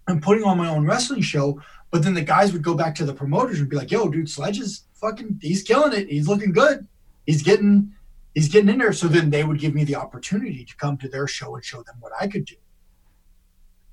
[0.09, 1.61] and putting on my own wrestling show.
[1.91, 4.31] But then the guys would go back to the promoters and be like, yo, dude,
[4.31, 6.09] Sledge is fucking, he's killing it.
[6.09, 6.87] He's looking good.
[7.27, 7.93] He's getting,
[8.35, 8.93] he's getting in there.
[8.93, 11.83] So then they would give me the opportunity to come to their show and show
[11.83, 12.57] them what I could do.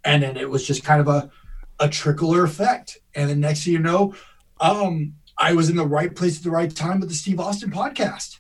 [0.04, 1.30] And then it was just kind of a,
[1.80, 3.00] a trickler effect.
[3.16, 4.16] And then next thing you know,
[4.62, 7.72] um, I was in the right place at the right time with the Steve Austin
[7.72, 8.40] podcast.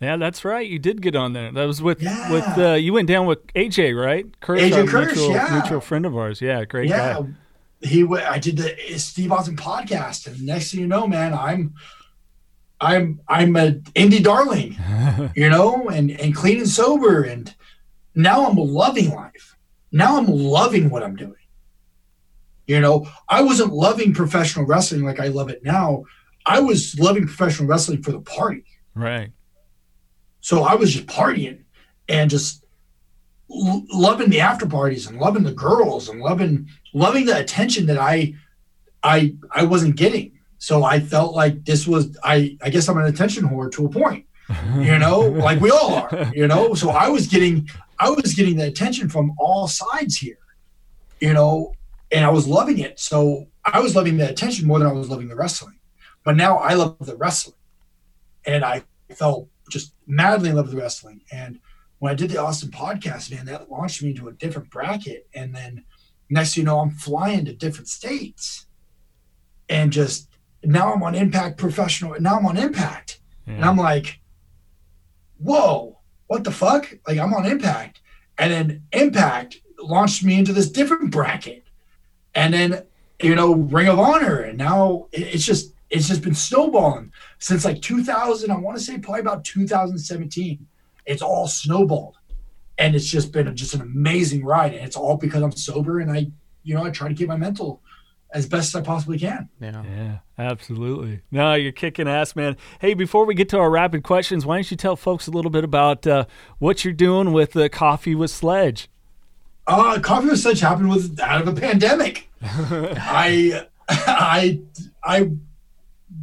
[0.00, 0.68] Yeah, that's right.
[0.68, 1.50] You did get on there.
[1.52, 2.30] That was with Yeah.
[2.32, 4.26] with uh, you went down with AJ, right?
[4.40, 5.50] Kirsch, AJ Kirsch, mutual, yeah.
[5.60, 6.40] mutual friend of ours.
[6.40, 7.26] Yeah, great yeah, guy.
[7.80, 8.02] he.
[8.04, 11.74] wa- I did the Steve Austin podcast, and next thing you know, man, I'm,
[12.80, 14.76] I'm, I'm a indie darling,
[15.36, 17.54] you know, and and clean and sober, and
[18.14, 19.56] now I'm loving life.
[19.92, 21.34] Now I'm loving what I'm doing.
[22.66, 26.04] You know, I wasn't loving professional wrestling like I love it now.
[26.46, 28.64] I was loving professional wrestling for the party.
[28.94, 29.30] Right.
[30.44, 31.60] So I was just partying
[32.06, 32.66] and just
[33.50, 37.96] l- loving the after parties and loving the girls and loving loving the attention that
[37.96, 38.34] I
[39.02, 40.32] I I wasn't getting.
[40.58, 43.88] So I felt like this was I I guess I'm an attention whore to a
[43.88, 44.26] point,
[44.76, 46.74] you know, like we all are, you know.
[46.74, 47.66] So I was getting
[47.98, 50.36] I was getting the attention from all sides here,
[51.20, 51.72] you know,
[52.12, 53.00] and I was loving it.
[53.00, 55.78] So I was loving the attention more than I was loving the wrestling.
[56.22, 57.56] But now I love the wrestling,
[58.44, 58.82] and I
[59.14, 61.20] felt just madly in love with wrestling.
[61.30, 61.58] And
[61.98, 65.28] when I did the Austin podcast, man, that launched me into a different bracket.
[65.34, 65.84] And then
[66.30, 68.66] next thing you know, I'm flying to different states.
[69.68, 70.30] And just
[70.62, 72.14] now I'm on Impact Professional.
[72.14, 73.20] and Now I'm on Impact.
[73.46, 74.20] And I'm like,
[75.38, 75.98] whoa,
[76.28, 76.96] what the fuck?
[77.06, 78.00] Like I'm on Impact.
[78.38, 81.64] And then Impact launched me into this different bracket.
[82.34, 82.84] And then,
[83.20, 84.38] you know, Ring of Honor.
[84.38, 88.50] And now it's just it's just been snowballing since like 2000.
[88.50, 90.66] I want to say probably about 2017.
[91.06, 92.16] It's all snowballed.
[92.78, 94.74] And it's just been just an amazing ride.
[94.74, 96.26] And it's all because I'm sober and I,
[96.64, 97.80] you know, I try to keep my mental
[98.32, 99.48] as best as I possibly can.
[99.60, 99.84] Yeah.
[99.84, 101.20] Yeah, absolutely.
[101.30, 102.56] No, you're kicking ass, man.
[102.80, 105.52] Hey, before we get to our rapid questions, why don't you tell folks a little
[105.52, 106.24] bit about uh,
[106.58, 108.88] what you're doing with uh, Coffee with Sledge?
[109.68, 112.28] Uh, Coffee with Sledge happened with out of a pandemic.
[112.42, 114.60] I, I,
[115.04, 115.30] I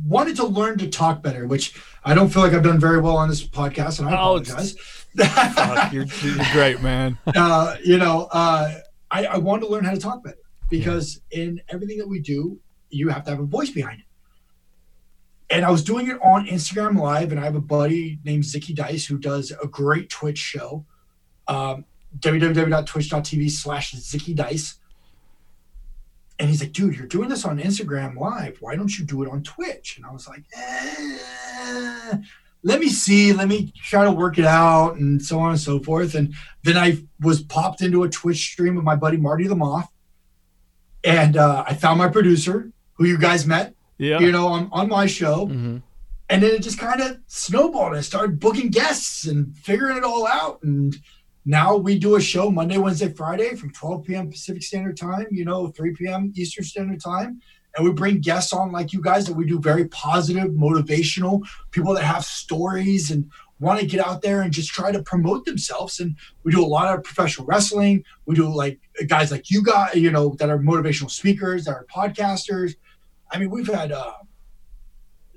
[0.06, 3.18] wanted to learn to talk better, which I don't feel like I've done very well
[3.18, 4.76] on this podcast, and I Oh, apologize.
[5.18, 7.18] Fuck, you're, you're great, man.
[7.36, 8.76] uh, you know, uh,
[9.10, 10.38] I, I wanted to learn how to talk better
[10.70, 14.06] because in everything that we do, you have to have a voice behind it.
[15.54, 18.74] And I was doing it on Instagram Live, and I have a buddy named Zicky
[18.74, 20.86] Dice who does a great Twitch show.
[21.48, 21.84] Um,
[22.20, 24.76] www.twitch.tv slash Zicky Dice.
[26.42, 28.58] And he's like, dude, you're doing this on Instagram Live.
[28.62, 29.98] Why don't you do it on Twitch?
[29.98, 32.18] And I was like, eh,
[32.64, 33.32] let me see.
[33.32, 36.16] Let me try to work it out and so on and so forth.
[36.16, 36.34] And
[36.64, 39.88] then I was popped into a Twitch stream with my buddy Marty the Moth.
[41.04, 44.18] And uh, I found my producer, who you guys met, Yeah.
[44.18, 45.46] you know, on, on my show.
[45.46, 45.78] Mm-hmm.
[46.32, 47.96] And then it just kind of snowballed.
[47.96, 50.64] I started booking guests and figuring it all out.
[50.64, 50.96] And
[51.46, 54.30] now we do a show Monday, Wednesday, Friday from 12 p.m.
[54.30, 56.32] Pacific Standard Time, you know, 3 p.m.
[56.36, 57.42] Eastern Standard Time.
[57.76, 61.94] And we bring guests on like you guys that we do very positive, motivational people
[61.96, 63.30] that have stories and
[63.60, 66.00] want to get out there and just try to promote themselves.
[66.00, 68.04] And we do a lot of professional wrestling.
[68.26, 71.86] We do like guys like you guys, you know, that are motivational speakers, that are
[71.86, 72.76] podcasters.
[73.32, 74.14] I mean, we've had, uh,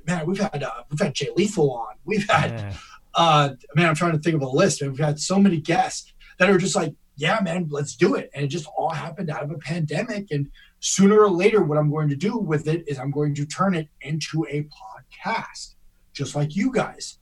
[0.07, 1.94] man, we've had, uh, we've had Jay Lethal on.
[2.05, 2.76] We've had, Yeah.
[3.16, 6.50] Uh man i'm trying to think of a list we've had so many guests that
[6.50, 8.30] are just like yeah man let's do it.
[8.34, 10.30] And it just all happened out of a pandemic.
[10.30, 10.50] And
[10.80, 13.74] sooner or later what i'm going to do with it is i'm going to turn
[13.74, 15.74] it into a podcast
[16.12, 17.18] just like you guys.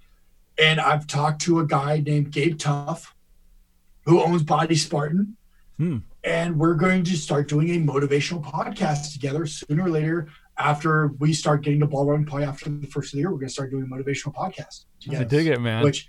[0.58, 3.14] And i've talked to a guy named gabe tuff
[4.04, 5.36] who owns body spartan.
[5.78, 5.98] Hmm.
[6.22, 10.28] and we're going to start doing a motivational podcast together sooner or later
[10.58, 13.38] after we start getting the ball rolling probably after the first of the year we're
[13.38, 15.82] going to start doing a motivational podcast I together dig it, man.
[15.82, 16.08] which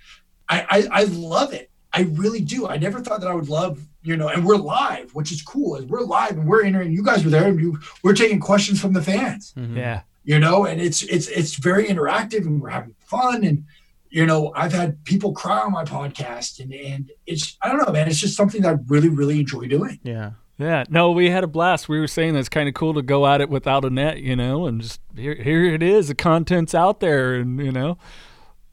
[0.50, 1.70] I, I I love it.
[1.96, 2.68] I really do.
[2.68, 5.76] I never thought that I would love, you know, and we're live, which is cool.
[5.76, 6.91] Is we're live and we're entering.
[6.91, 9.78] You guys were there, and you we're taking questions from the fans, Mm-hmm.
[9.78, 10.02] yeah.
[10.24, 13.66] you know, and it's it's it's very interactive, and we're having fun, and
[14.10, 17.94] you know, I've had people cry on my podcast, and and it's I don't know,
[17.94, 20.00] man, it's just something that I really really enjoy doing.
[20.04, 20.32] Yeah.
[20.58, 21.89] Yeah, no, we had a blast.
[21.89, 24.20] We were saying that it's kind of cool to go at it without a net,
[24.20, 26.10] you know, and just here, here it is.
[26.10, 27.97] The content's out there, and you know,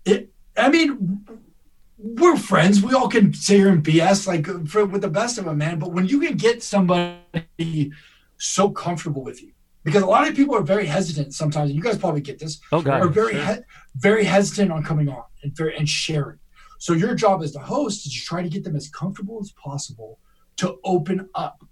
[0.05, 1.24] It, I mean,
[1.97, 2.83] we're friends.
[2.83, 5.78] We all can sit here and BS like for, with the best of them, man.
[5.78, 7.93] But when you can get somebody
[8.37, 9.53] so comfortable with you,
[9.83, 11.72] because a lot of people are very hesitant sometimes.
[11.72, 12.61] You guys probably get this.
[12.72, 13.62] oh god, are very he-
[13.97, 16.39] very hesitant on coming on and and sharing.
[16.78, 19.53] So your job as the host is to try to get them as comfortable as
[19.53, 20.18] possible
[20.59, 21.62] to open up.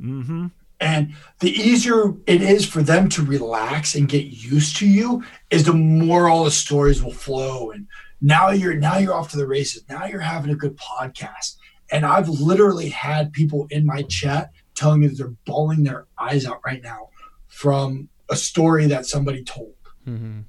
[0.00, 0.46] Mm-hmm.
[0.80, 5.64] And the easier it is for them to relax and get used to you, is
[5.64, 7.70] the more all the stories will flow.
[7.70, 7.86] And
[8.20, 9.84] now you're now you're off to the races.
[9.88, 11.56] Now you're having a good podcast.
[11.92, 16.46] And I've literally had people in my chat telling me that they're bawling their eyes
[16.46, 17.10] out right now
[17.46, 19.74] from a story that somebody told
[20.04, 20.40] Mm-hmm.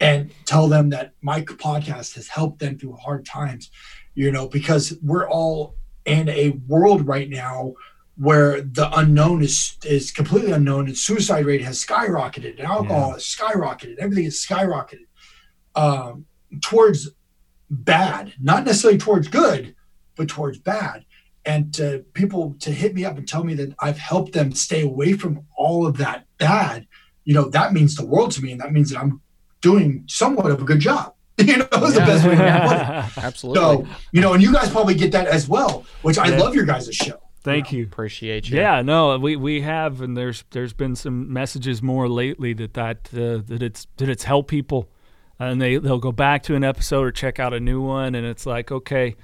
[0.00, 3.70] and tell them that my podcast has helped them through hard times,
[4.14, 7.72] you know, because we're all in a world right now
[8.18, 13.22] where the unknown is is completely unknown and suicide rate has skyrocketed and alcohol has
[13.24, 13.96] skyrocketed.
[13.98, 15.06] Everything is skyrocketed
[15.74, 16.26] um,
[16.60, 17.10] towards
[17.70, 18.34] bad.
[18.40, 19.74] Not necessarily towards good
[20.18, 21.06] but towards bad.
[21.46, 24.82] And to people to hit me up and tell me that i've helped them stay
[24.82, 26.86] away from all of that bad
[27.24, 29.22] you know that means the world to me and that means that i'm
[29.62, 31.14] doing somewhat of a good job.
[31.38, 33.24] You know is the best way to put it.
[33.24, 33.60] Absolutely.
[33.62, 36.66] so you know and you guys probably get that as well which i love your
[36.66, 37.84] guys' show Thank you.
[37.84, 38.58] Appreciate you.
[38.58, 43.08] Yeah, no, we, we have, and there's there's been some messages more lately that that
[43.14, 44.88] uh, that it's that it's helped people,
[45.38, 48.26] and they they'll go back to an episode or check out a new one, and
[48.26, 49.14] it's like okay,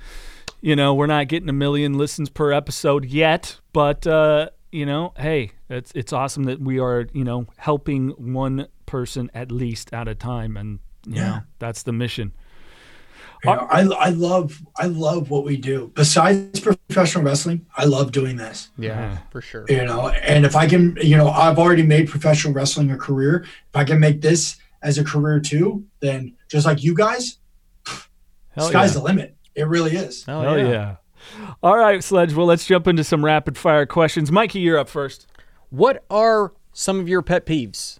[0.60, 5.12] you know, we're not getting a million listens per episode yet, but uh, you know,
[5.18, 10.08] hey, it's it's awesome that we are you know helping one person at least at
[10.08, 11.28] a time, and you Yeah.
[11.30, 12.32] know that's the mission.
[13.44, 15.90] You know, I, I love I love what we do.
[15.94, 18.70] Besides professional wrestling, I love doing this.
[18.78, 19.18] Yeah, Yeah.
[19.30, 19.64] for sure.
[19.68, 23.42] You know, and if I can, you know, I've already made professional wrestling a career.
[23.44, 27.38] If I can make this as a career too, then just like you guys,
[28.50, 28.98] Hell sky's yeah.
[28.98, 29.36] the limit.
[29.54, 30.24] It really is.
[30.28, 30.96] Oh, Hell yeah.
[31.62, 32.34] All right, Sledge.
[32.34, 34.30] Well, let's jump into some rapid fire questions.
[34.30, 35.26] Mikey, you're up first.
[35.70, 37.98] What are some of your pet peeves?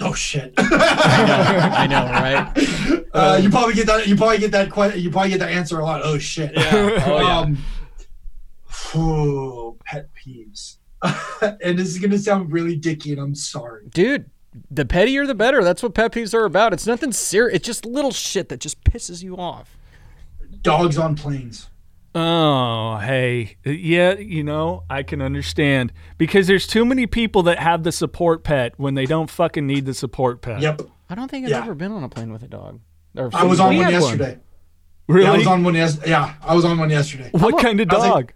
[0.00, 0.54] Oh shit!
[0.58, 3.04] I know, right?
[3.12, 4.06] uh, you probably get that.
[4.06, 4.72] You probably get that.
[4.72, 6.00] Que- you probably get that answer a lot.
[6.02, 6.52] Oh shit!
[6.54, 6.70] Yeah.
[7.06, 7.38] Oh, yeah.
[7.38, 7.58] um,
[8.94, 10.76] oh, pet peeves.
[11.62, 13.88] and this is gonna sound really dicky, and I'm sorry.
[13.92, 14.30] Dude,
[14.70, 15.62] the pettier the better.
[15.62, 16.72] That's what pet peeves are about.
[16.72, 17.56] It's nothing serious.
[17.56, 19.76] It's just little shit that just pisses you off.
[20.62, 21.68] Dogs on planes.
[22.14, 23.56] Oh, hey.
[23.64, 25.92] Yeah, you know, I can understand.
[26.18, 29.86] Because there's too many people that have the support pet when they don't fucking need
[29.86, 30.60] the support pet.
[30.60, 30.82] Yep.
[31.08, 31.58] I don't think I've Yeah.
[31.62, 32.80] ever been on a plane with a dog.
[33.16, 34.02] Or I was on one had one.
[34.02, 34.38] yesterday.
[35.08, 35.24] Really?
[35.26, 37.30] Yeah, I was on one yes yeah, I was on one yesterday.
[37.32, 38.32] what kind of I like- dog?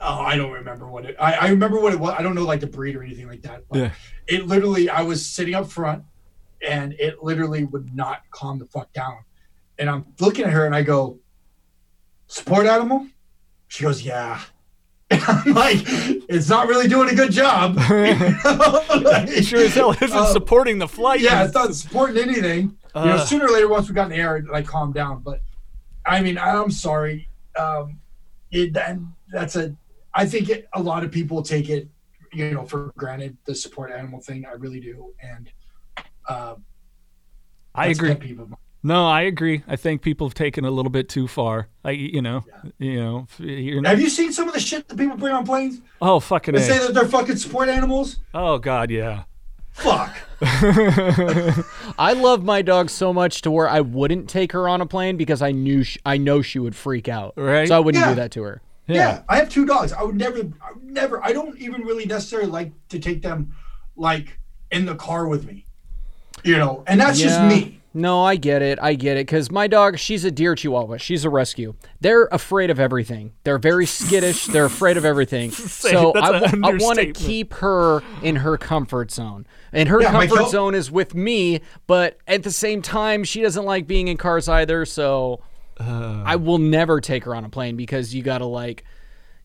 [0.00, 1.16] Oh, I don't remember what it.
[1.18, 2.14] I, I remember what it was.
[2.18, 3.62] I don't know like the breed or anything like that.
[3.70, 3.90] But Yeah.
[4.26, 6.02] it literally, I was sitting up front,
[6.66, 9.18] and it literally would not calm the fuck down.
[9.78, 11.18] And I'm looking at her, and I go,
[12.26, 13.06] "Support animal?"
[13.68, 14.40] She goes, "Yeah."
[15.10, 15.78] And I'm like,
[16.28, 20.88] "It's not really doing a good job." Like, sure as hell isn't uh, supporting the
[20.88, 21.20] flight.
[21.20, 22.76] yeah, it's not supporting anything.
[22.94, 23.24] you know, Uh.
[23.24, 25.20] sooner or later, once we got in the air, it like calmed down.
[25.22, 25.42] But
[26.04, 27.28] I mean, I'm sorry.
[27.58, 28.00] Um,
[28.50, 29.76] it and that's a.
[30.14, 31.88] I think it, a lot of people take it,
[32.32, 34.44] you know, for granted the support animal thing.
[34.46, 35.50] I really do, and
[36.28, 36.54] uh,
[37.74, 38.14] I agree.
[38.86, 39.04] Pet peeve of mine.
[39.04, 39.62] No, I agree.
[39.68, 41.68] I think people have taken it a little bit too far.
[41.84, 42.44] Like, you know,
[42.78, 45.44] you know, you're not, Have you seen some of the shit that people bring on
[45.46, 45.80] planes?
[46.00, 48.18] oh fucking They say that they're fucking support animals.
[48.34, 49.24] Oh god, yeah.
[49.72, 50.16] Fuck.
[51.98, 55.16] I love my dog so much to where I wouldn't take her on a plane
[55.16, 57.34] because I knew sh- I know she would freak out.
[57.36, 57.68] Right.
[57.68, 58.10] So I wouldn't Yeah.
[58.10, 58.62] do that to her.
[58.86, 59.22] Yeah.
[59.28, 59.92] I have two dogs.
[59.92, 61.22] I would never, I would never.
[61.24, 63.54] I don't even really necessarily like to take them,
[63.96, 64.38] like
[64.70, 65.66] in the car with me.
[66.44, 67.26] You know, and that's Yeah.
[67.26, 67.80] just me.
[67.96, 68.78] No, I get it.
[68.82, 69.26] I get it.
[69.26, 70.98] Because my dog, she's a deer chihuahua.
[70.98, 71.74] She's a rescue.
[72.00, 73.32] They're afraid of everything.
[73.44, 74.46] They're very skittish.
[74.46, 75.50] They're afraid of everything.
[75.50, 79.46] So that's I, an want to keep her in her comfort zone.
[79.72, 83.40] And her Yeah, comfort dog- zone is with me, but at the same time, she
[83.40, 84.84] doesn't like being in cars either.
[84.84, 85.40] So
[85.80, 86.22] uh.
[86.24, 88.84] I will never take her on a plane because you got to like.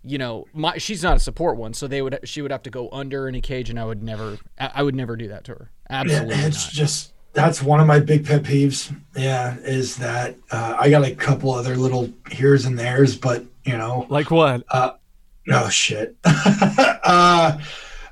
[0.03, 2.71] You know, my she's not a support one, so they would she would have to
[2.71, 5.43] go under in a cage, and I would never, I I would never do that
[5.43, 5.71] to her.
[5.91, 6.73] Absolutely Yeah, it's not.
[6.73, 8.93] just that's one of my big pet peeves.
[9.15, 13.77] Yeah, is that uh, I got a couple other little here's and there's, but you
[13.77, 14.63] know, Like what?
[14.71, 16.15] oh shit.
[16.25, 17.57] uh,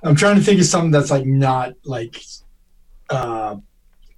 [0.04, 2.22] I'm trying to think of something that's like not like.
[3.10, 3.58] Uh,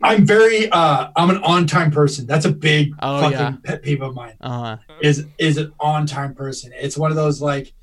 [0.03, 0.69] I'm very.
[0.71, 2.25] Uh, I'm an on time person.
[2.25, 3.55] That's a big Oh, fucking yeah.
[3.63, 4.35] pet peeve of mine.
[4.41, 4.77] Uh-huh.
[5.01, 6.71] Is is an on time person?
[6.75, 7.73] It's one of those like,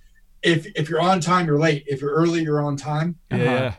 [0.43, 1.85] if if you're on time, you're late.
[1.87, 3.75] If you're early, you're on time Yeah.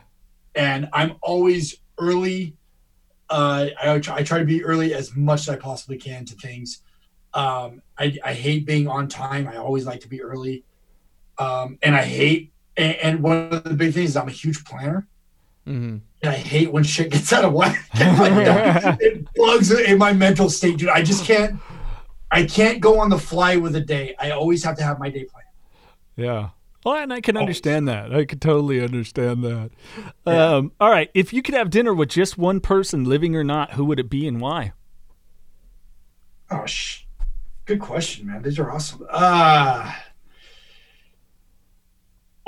[0.54, 2.54] and I'm always early.
[3.30, 6.34] Uh, I, try, I try to be early as much as I possibly can to
[6.34, 6.82] things.
[7.32, 9.46] Um, I, I hate being on time.
[9.46, 10.64] I always like to be early.
[11.38, 14.64] Um, and I hate, and, and one of the big things is I'm a huge
[14.64, 15.06] planner.
[15.66, 16.00] mhm.
[16.22, 17.88] And I hate when shit gets out of whack.
[17.94, 20.90] it bugs in my mental state, dude.
[20.90, 21.58] I just can't.
[22.30, 24.14] I can't go on the fly with a day.
[24.18, 25.46] I always have to have my day planned.
[26.16, 26.48] Yeah.
[26.84, 27.40] Well, and I can Oh.
[27.40, 28.14] understand that.
[28.14, 29.70] I can totally understand that.
[30.24, 31.10] Um, all right.
[31.14, 34.08] If you could have dinner with just one person, living or not, who would it
[34.08, 34.72] be and why?
[36.50, 37.04] Oh, sh-
[37.66, 38.42] good question, man.
[38.42, 39.06] These are awesome.
[39.10, 39.92] Uh,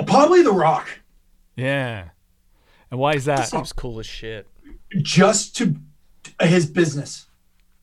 [0.05, 0.87] probably The Rock.
[1.55, 2.09] Yeah.
[2.91, 3.47] And why is That that?
[3.49, 4.47] seems cool as shit.
[5.01, 5.75] just to
[6.41, 7.27] his business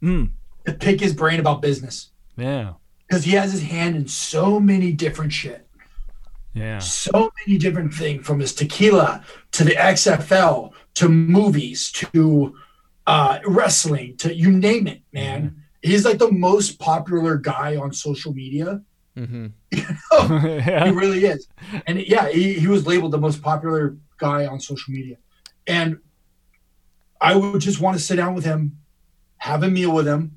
[0.02, 0.30] Mm.
[0.64, 2.74] to pick his brain about business Yeah.
[3.06, 5.66] because he has his hand in so many different shit
[6.52, 6.78] Yeah.
[6.78, 12.56] so many different things from his tequila to the xfl to movies to
[13.06, 18.32] uh, wrestling to you name it man he's like the most popular guy on social
[18.34, 18.82] media
[19.16, 19.78] hmm he
[20.18, 20.90] yeah.
[20.90, 21.48] really is.
[21.86, 25.16] And yeah, he, he was labeled the most popular guy on social media.
[25.66, 25.98] And
[27.20, 28.78] I would just want to sit down with him,
[29.38, 30.36] have a meal with him.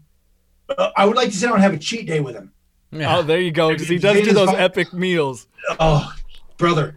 [0.69, 2.52] Uh, I would like to sit down and have a cheat day with him.
[2.93, 3.17] Yeah.
[3.17, 3.69] Oh, there you go.
[3.69, 4.59] Because he does do those fine.
[4.59, 5.47] epic meals.
[5.79, 6.13] Oh,
[6.57, 6.95] brother.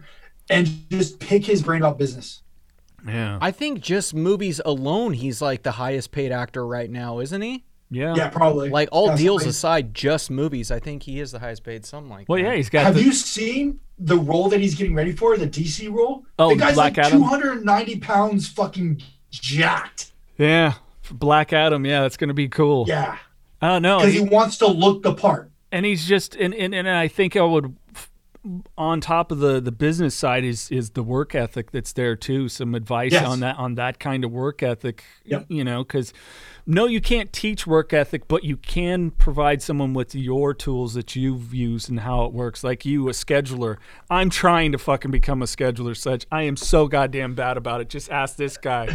[0.49, 2.41] And just pick his brain about business.
[3.07, 3.37] Yeah.
[3.41, 7.63] I think just movies alone, he's like the highest paid actor right now, isn't he?
[7.89, 8.15] Yeah.
[8.15, 8.69] Yeah, probably.
[8.69, 10.71] Like all Yeah, deals something- aside, just movies.
[10.71, 12.47] I think he is the highest paid, something like Well, that.
[12.49, 13.03] yeah, he's got Have the.
[13.03, 16.25] you seen the role that he's getting ready for, the DC role?
[16.37, 17.21] Oh, the guy's Black like Adam?
[17.21, 20.11] 290 pounds fucking jacked.
[20.37, 20.73] yeah.
[21.09, 21.85] Black Adam.
[21.85, 22.83] Yeah, that's going to be cool.
[22.87, 23.17] Yeah.
[23.61, 23.99] I don't know.
[23.99, 25.49] Because he He- wants to look the part.
[25.71, 27.75] And he's just and, and and I think I would
[28.77, 32.47] on top of the the business side is is the work ethic that's there too
[32.47, 33.25] some advice Yes.
[33.25, 35.47] on that on that kind of work ethic Yep.
[35.49, 36.13] you know cuz
[36.67, 41.15] no you can't teach work ethic but you can provide someone with your tools that
[41.15, 43.77] you've used and how it works like you a scheduler
[44.09, 47.89] I'm trying to fucking become a scheduler such I am so goddamn bad about it
[47.89, 48.85] just ask this guy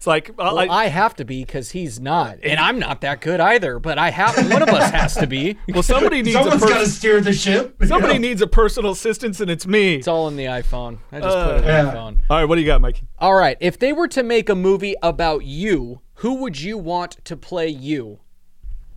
[0.00, 3.20] it's like Well, I, I have to be because he's not, and I'm not that
[3.20, 3.78] good either.
[3.78, 4.34] But I have.
[4.50, 5.58] One of us has to be.
[5.68, 7.76] well somebody needs a Someone's got to steer the ship.
[7.84, 8.20] somebody know?
[8.20, 10.98] needs a personal assistance and it's me It's all in the iPhone.
[11.12, 11.82] I just Uh, put it in yeah.
[11.84, 12.22] the phone.
[12.30, 13.58] all right what do you got Mikey All right.
[13.60, 17.68] If they were to make a movie about you, who would you want to play
[17.68, 18.20] you?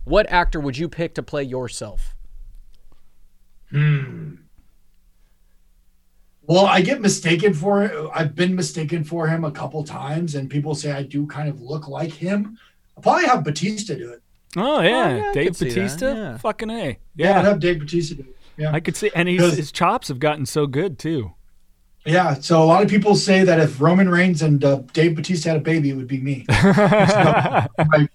[0.04, 2.14] What actor would you pick to play yourself?
[3.70, 4.34] Hmm.
[6.42, 10.74] Well, I get mistaken for I've been mistaken for him a couple times, and people
[10.74, 12.58] say I do kind of look like him.
[12.94, 14.22] I'll probably have Batista do it.
[14.54, 16.14] Oh yeah, yeah, Dave could see that, Batista.
[16.14, 16.36] yeah.
[16.36, 16.98] Fucking a.
[17.16, 18.36] Yeah, I'd have Dave Batista do it.
[18.58, 18.70] Yeah.
[18.70, 21.32] I could see, and he's, his chops have gotten so good too.
[22.04, 22.34] Yeah.
[22.34, 25.58] So a lot of people say that if Roman Reigns and uh, Dave Batista had
[25.58, 26.44] a baby, it would be me.
[26.48, 28.10] Like,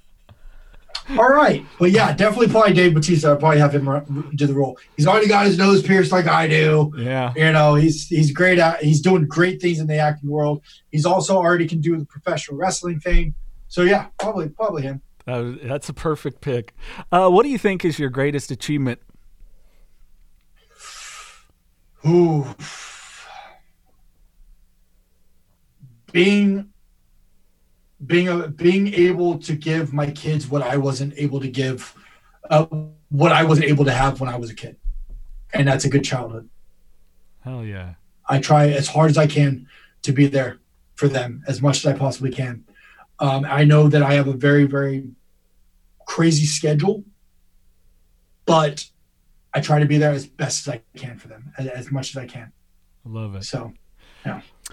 [1.18, 1.66] all right.
[1.80, 3.32] But yeah, definitely probably Dave Batista.
[3.34, 4.78] I'd probably have him do the role.
[4.96, 6.92] He's already got his nose pierced like I do.
[6.98, 10.62] yeah, You know, he's he's great at he's doing great things in the acting world.
[10.92, 13.34] He's also already can do the professional wrestling thing.
[13.70, 15.02] So yeah, probably probably him.
[15.26, 16.76] was- that's a perfect pick.
[17.12, 19.00] Uh, what do you think is your greatest achievement?
[22.08, 22.46] Ooh.
[26.12, 26.70] Being
[28.06, 31.94] being a, being able to give my kids what I wasn't able to give,
[32.50, 32.66] uh,
[33.10, 34.78] what I wasn't able to have when I was a kid,
[35.54, 36.50] and that's a good childhood.
[37.42, 37.96] Hell yeah.
[38.28, 39.68] I try as hard as I can
[40.04, 40.60] to be there
[40.96, 42.64] for them as much as I possibly can.
[43.20, 45.10] Um, I know that I have a very, very
[46.06, 47.04] crazy schedule,
[48.46, 48.86] but
[49.54, 52.12] I try to be there as best as I can for them, as, as much
[52.12, 52.52] as I can.
[53.06, 53.44] I love it.
[53.44, 53.74] So,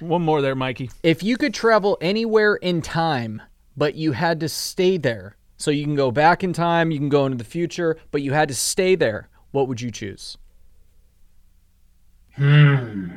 [0.00, 0.90] One more there, Mikey.
[1.02, 3.40] If you could travel anywhere in time,
[3.76, 7.08] but you had to stay there, so you can go back in time, you can
[7.08, 10.36] go into the future, but you had to stay there, what would you choose?
[12.34, 13.16] hmm.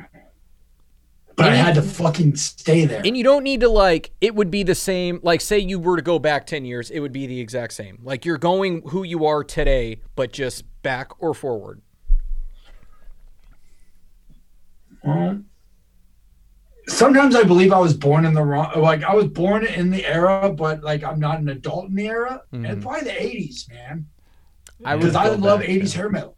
[1.36, 3.00] But I had to fucking stay there.
[3.02, 5.96] And you don't need to like it would be the same like say you were
[5.96, 7.98] to go back 10 years, it would be the exact same.
[8.02, 11.80] Like you're going who you are today, but just back or forward.
[15.02, 15.40] Well,
[16.90, 20.04] sometimes I believe I was born in the wrong, like I was born in the
[20.04, 22.42] era, but like I'm not an adult in the era.
[22.52, 22.80] And mm-hmm.
[22.80, 24.06] probably the 80s, man.
[24.84, 25.96] I Because I love back, 80s yeah.
[26.00, 26.36] hair metal.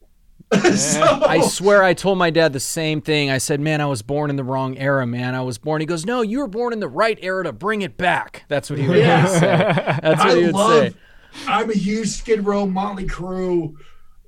[0.76, 3.30] so, I swear I told my dad the same thing.
[3.30, 5.34] I said, "Man, I was born in the wrong era, man.
[5.34, 7.80] I was born." He goes, "No, you were born in the right era to bring
[7.80, 9.24] it back." That's what he would Yeah.
[9.24, 9.40] say.
[10.02, 10.94] That's what I he would love, say.
[11.46, 13.76] I'm a huge Skid Row, Motley Crue.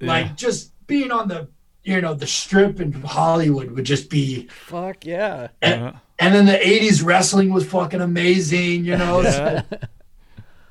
[0.01, 1.49] Like just being on the,
[1.83, 4.47] you know, the strip in Hollywood would just be.
[4.49, 5.49] Fuck yeah.
[5.61, 5.99] And, uh-huh.
[6.19, 9.23] And then the 80s wrestling was fucking amazing, you know.
[9.25, 9.62] So,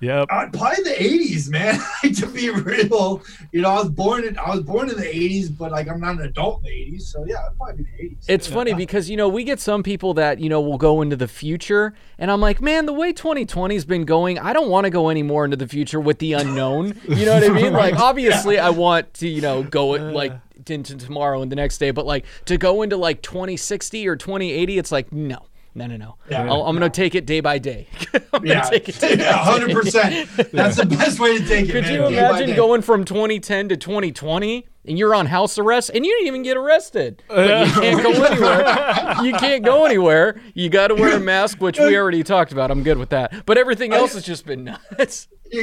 [0.04, 0.28] Yep.
[0.32, 1.80] uh, probably the 80s, man.
[2.04, 3.24] Like, to be real,
[3.54, 6.02] you know, I was born in I was born in the 80s, but like I'm
[6.02, 8.26] not an adult in the 80s, so yeah, it'd probably be the 80s.
[8.28, 11.16] It's funny because you know we get some people that you know will go into
[11.16, 14.90] the future, and I'm like, man, the way 2020's been going, I don't want to
[14.90, 17.00] go any more into the future with the unknown.
[17.08, 17.72] You know what I mean?
[17.72, 20.34] Like, obviously, I want to you know go like
[20.70, 24.78] into tomorrow and the next day, but like to go into like 2060 or 2080,
[24.78, 25.48] it's like no.
[25.76, 26.16] No, no, no.
[26.30, 26.44] Yeah.
[26.50, 27.88] I'll, I'm going to take it day by day.
[28.34, 29.32] I'm yeah, gonna take it day by day.
[29.32, 30.30] hundred percent.
[30.52, 31.72] That's the best way to take it.
[31.72, 36.06] Could man, you imagine going from 2010 to 2020 and you're on house arrest and
[36.06, 39.24] you didn't even get arrested, but you can't go anywhere?
[39.24, 40.40] You can't go anywhere.
[40.54, 42.70] You got to wear a mask, which we already talked about.
[42.70, 43.46] I'm good with that.
[43.46, 45.28] But everything else has just been nuts.
[45.54, 45.60] How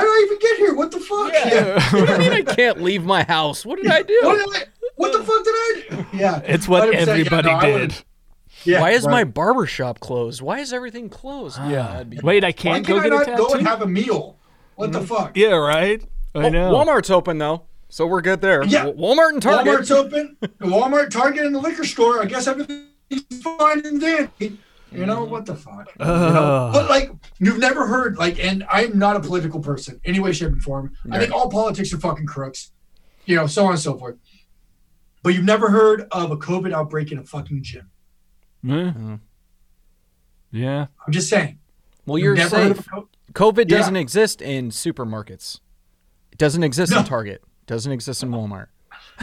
[0.00, 0.74] did I even get here?
[0.74, 1.32] What the fuck?
[1.32, 1.74] Yeah.
[1.98, 3.64] What do you mean I can't leave my house?
[3.66, 4.20] What did I What, do?
[4.20, 4.64] did I,
[4.96, 5.82] what the fuck did I
[6.12, 6.16] do?
[6.18, 8.04] Yeah, It's what 100%, yeah, everybody no, I did.
[8.64, 9.34] Would've- Yeah, Why is my right.
[9.34, 10.40] barber shop closed?
[10.42, 11.58] Why is everything closed?
[11.58, 13.46] Yeah, that'd be Wait, I can't can go I get a not tattoo.
[13.48, 14.38] go and have a meal?
[14.76, 15.06] What the mm.
[15.06, 15.36] fuck?
[15.36, 16.02] yeah, right.
[16.34, 16.72] I Oh, know.
[16.72, 18.64] Walmart's open though, so we're good there.
[18.64, 18.84] Yeah.
[18.86, 19.66] W- Walmart and Target.
[19.80, 20.36] Walmart's open.
[20.60, 22.22] Walmart, Target, and the liquor store.
[22.22, 22.86] I guess everything's
[23.42, 24.58] fine and dandy.
[24.90, 25.88] You know what the fuck?
[25.98, 26.70] You know?
[26.72, 30.48] But like, you've never heard like, and I'm not a political person, any way, shape,
[30.52, 30.92] and form.
[31.10, 32.72] I think all politics are fucking crooks.
[33.24, 34.16] You know, so on and so forth.
[35.22, 37.88] But you've never heard of a COVID outbreak in a fucking gym.
[38.62, 38.74] Yeah.
[38.74, 39.14] Mm-hmm.
[40.52, 40.86] Yeah.
[41.06, 41.58] I'm just saying.
[42.06, 42.88] Well, You've you're never safe.
[42.88, 43.78] co- COVID Yeah.
[43.78, 45.60] doesn't exist in supermarkets.
[46.32, 46.98] It doesn't exist No.
[47.00, 47.42] in Target.
[47.42, 48.66] It Doesn't exist in Walmart.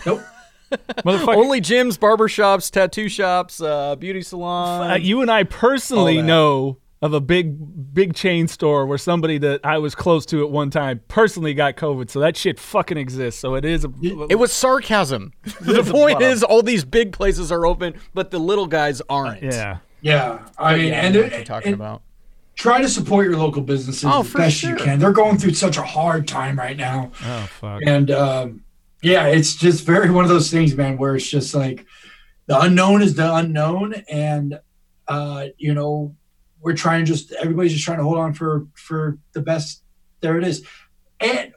[0.06, 0.22] Nope.
[0.72, 1.36] Motherfucker.
[1.36, 4.92] Only gyms, barber shops, tattoo shops, uh, beauty salons.
[4.92, 9.62] Uh, you and I personally know of a big, big chain store where somebody that
[9.64, 12.10] I was close to at one time personally got COVID.
[12.10, 13.40] So that shit fucking exists.
[13.40, 13.92] So it is a.
[14.30, 15.32] it was sarcasm.
[15.62, 19.42] the point is, all these big places are open, but the little guys aren't.
[19.44, 19.78] yeah.
[20.02, 20.40] Yeah.
[20.58, 22.02] I mean, Yeah, I and, know it- what you're talking and about.
[22.56, 25.00] try to support your local businesses Oh, as for best you can.
[25.00, 27.12] They're going through such a hard time right now.
[27.26, 27.82] Oh fuck.
[27.86, 28.64] And um,
[29.02, 31.86] yeah, it's just very one of those things, man, where it's just like
[32.48, 34.60] the unknown is the unknown, and
[35.08, 36.16] uh, you know,
[36.62, 39.84] we're trying just everybody's just trying to hold on for for the best.
[40.22, 40.66] There it is,
[41.20, 41.54] and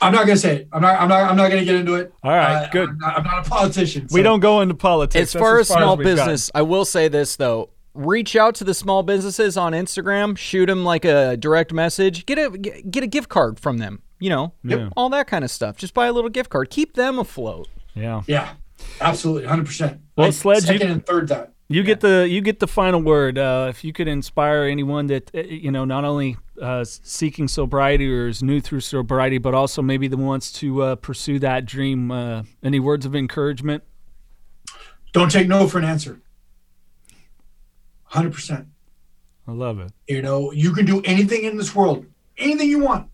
[0.00, 0.68] I'm not gonna say it.
[0.72, 1.00] I'm not.
[1.00, 1.30] I'm not.
[1.30, 2.12] I'm not gonna get into it.
[2.22, 2.88] All right, Uh, good.
[2.90, 4.06] I'm not, I'm not a politician.
[4.10, 5.14] We don't go into politics.
[5.28, 6.16] As That's far as small we've gotten.
[6.26, 7.70] business, I will say this though.
[7.94, 10.36] Reach out to the small businesses on Instagram.
[10.36, 12.26] Shoot them like a direct message.
[12.26, 14.02] Get a get a gift card from them.
[14.18, 14.88] You know, Yeah.
[14.96, 15.76] all that kind of stuff.
[15.76, 16.70] Just buy a little gift card.
[16.70, 17.68] Keep them afloat.
[17.94, 18.22] Yeah.
[18.26, 18.48] Yeah,
[19.00, 20.00] absolutely, hundred percent.
[20.16, 21.52] Well, Sledge, you- second and third that.
[21.68, 23.38] You get the you get the final word.
[23.38, 28.12] Uh, if you could inspire anyone that uh, you know, not only uh, seeking sobriety
[28.12, 32.10] or is new through sobriety, but also maybe the wants to uh, pursue that dream.
[32.10, 33.82] Uh, any words of encouragement?
[35.12, 36.20] Don't take no for an answer.
[38.04, 38.68] Hundred percent.
[39.48, 39.92] I love it.
[40.06, 42.04] You know, you can do anything in this world,
[42.36, 43.08] anything you want.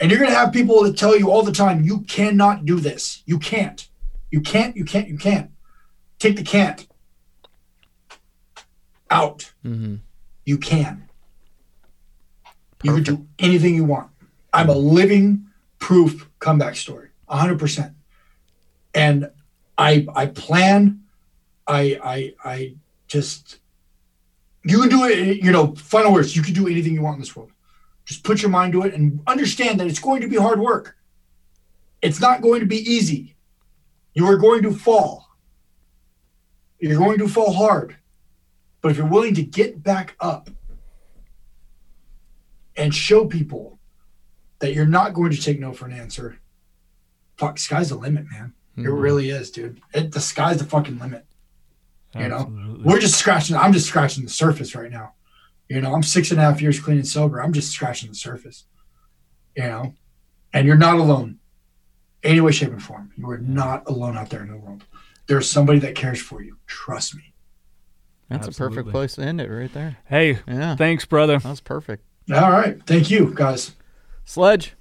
[0.00, 2.80] And you're going to have people that tell you all the time, you cannot do
[2.80, 3.22] this.
[3.24, 3.88] You can't.
[4.30, 5.50] You can't, you can't, you can't.
[6.18, 6.86] Take the can't
[9.12, 9.52] out.
[9.64, 9.96] Mm-hmm.
[10.44, 11.08] You can.
[12.82, 14.10] You can do anything you want.
[14.52, 15.46] I'm a living
[15.78, 17.94] proof comeback story, 100%.
[18.94, 19.30] And
[19.78, 21.00] I I plan
[21.66, 22.74] I I I
[23.06, 23.58] just
[24.64, 27.20] you can do it, you know, final words, you can do anything you want in
[27.20, 27.50] this world.
[28.04, 30.96] Just put your mind to it and understand that it's going to be hard work.
[32.00, 33.36] It's not going to be easy.
[34.14, 35.28] You are going to fall.
[36.78, 37.96] You're going to fall hard.
[38.82, 40.50] But if you're willing to get back up
[42.76, 43.78] and show people
[44.58, 46.38] that you're not going to take no for an answer,
[47.36, 48.52] fuck, sky's the limit, man.
[48.76, 48.92] It mm-hmm.
[48.92, 49.80] really is, dude.
[49.94, 51.26] It, the sky's the fucking limit.
[52.14, 52.84] You know, Absolutely.
[52.84, 53.56] we're just scratching.
[53.56, 55.14] I'm just scratching the surface right now.
[55.68, 57.42] You know, I'm six and a half years clean and sober.
[57.42, 58.64] I'm just scratching the surface.
[59.56, 59.94] You know,
[60.52, 61.38] and you're not alone,
[62.22, 63.12] any way, shape, and form.
[63.16, 64.84] You are not alone out there in the world.
[65.26, 66.58] There's somebody that cares for you.
[66.66, 67.31] Trust me.
[68.32, 69.96] That's a perfect place to end it right there.
[70.06, 70.76] Hey, Yeah.
[70.76, 71.38] thanks, brother.
[71.38, 72.04] That was perfect.
[72.32, 72.80] All right.
[72.86, 73.72] Thank you, guys.
[74.24, 74.74] Sledge,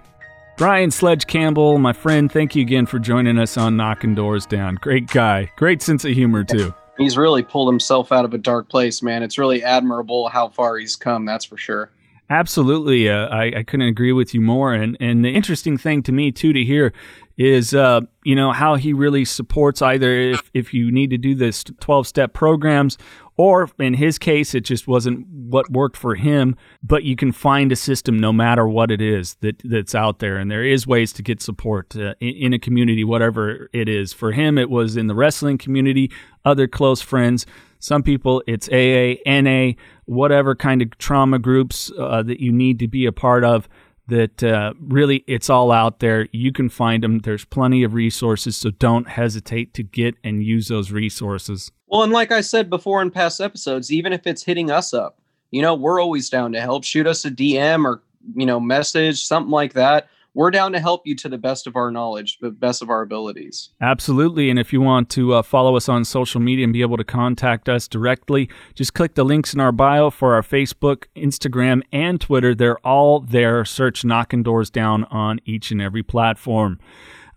[0.56, 4.76] Brian Sledge Campbell, my friend, thank you again for joining us on Knocking Doors Down.
[4.76, 5.52] Great guy.
[5.56, 6.76] Great sense of humor, too.
[7.04, 9.24] He's really pulled himself out of a dark place, man.
[9.24, 11.26] It's really admirable how far he's come.
[11.26, 11.92] That's for sure.
[12.30, 13.10] Absolutely.
[13.10, 14.74] Uh, I, I couldn't agree with you more.
[14.74, 16.94] And, and the interesting thing to me, too, to hear
[17.38, 21.36] is, uh, you know, how he really supports either if, if you need to do
[21.36, 22.98] this 12 step programs
[23.36, 27.72] or in his case, it just wasn't what worked for him, but you can find
[27.72, 30.38] a system no matter what it is that, that's out there.
[30.38, 34.14] And there is ways to get support uh, in, in a community, whatever it is.
[34.14, 36.12] For him, it was in the wrestling community,
[36.46, 37.46] other close friends.
[37.80, 39.74] Some people, it's AA, NA,
[40.06, 43.68] whatever kind of trauma groups uh, that you need to be a part of.
[44.08, 46.28] That uh, really, it's all out there.
[46.34, 47.20] You can find them.
[47.20, 51.72] There's plenty of resources, so don't hesitate to get and use those resources.
[51.88, 55.20] Well, and like I said before in past episodes, even if it's hitting us up,
[55.52, 56.84] you know, we're always down to help.
[56.84, 58.02] Shoot us a DM or,
[58.36, 60.10] you know, message, something like that.
[60.36, 63.04] We're down to help you to the best of our knowledge, the best of our
[63.04, 63.70] abilities.
[63.80, 64.50] Absolutely.
[64.50, 67.04] And if you want to uh, follow us on social media and be able to
[67.04, 72.20] contact us directly, just click the links in our bio for our Facebook, Instagram, and
[72.20, 72.56] Twitter.
[72.56, 73.64] They're all there.
[73.64, 76.80] Search Knocking Doors Down on each and every platform.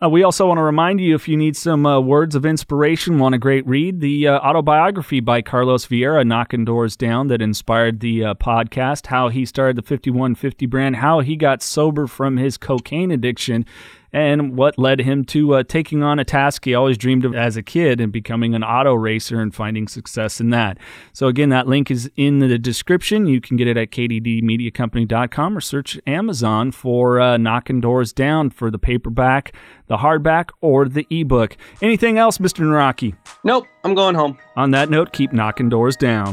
[0.02, 3.18] Uh, we also want to remind you if you need some uh, words of inspiration,
[3.18, 8.00] want a great read, the uh, autobiography by Carlos Vieira, Knocking Doors Down, that inspired
[8.00, 12.58] the uh, podcast, how he started the 5150 brand, how he got sober from his
[12.58, 13.64] cocaine addiction,
[14.16, 17.58] and what led him to uh, taking on a task he always dreamed of as
[17.58, 20.78] a kid and becoming an auto racer and finding success in that.
[21.12, 23.26] So, again, that link is in the description.
[23.26, 28.70] You can get it at kddmediacompany.com or search Amazon for uh, Knocking Doors Down for
[28.70, 29.54] the paperback,
[29.86, 31.58] the hardback, or the ebook.
[31.82, 32.64] Anything else, Mr.
[32.64, 33.14] Naraki?
[33.44, 34.38] Nope, I'm going home.
[34.56, 36.32] On that note, keep knocking doors down.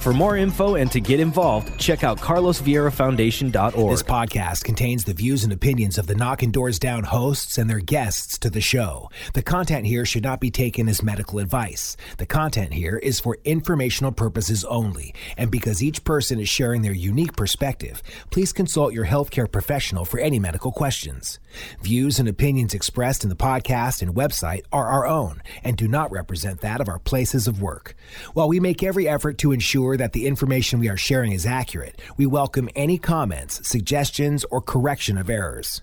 [0.00, 3.90] For more info and to get involved, check out carlosvieirafoundation.org.
[3.90, 7.80] This podcast contains the views and opinions of the Knocking Doors Down hosts and their
[7.80, 9.10] guests to the show.
[9.34, 11.98] The content here should not be taken as medical advice.
[12.16, 16.94] The content here is for informational purposes only, and because each person is sharing their
[16.94, 21.38] unique perspective, please consult your healthcare professional for any medical questions.
[21.82, 26.10] Views and opinions expressed in the podcast and website are our own and do not
[26.10, 27.94] represent that of our places of work.
[28.32, 32.00] While we make every effort to ensure that the information we are sharing is accurate,
[32.16, 35.82] we welcome any comments, suggestions, or correction of errors.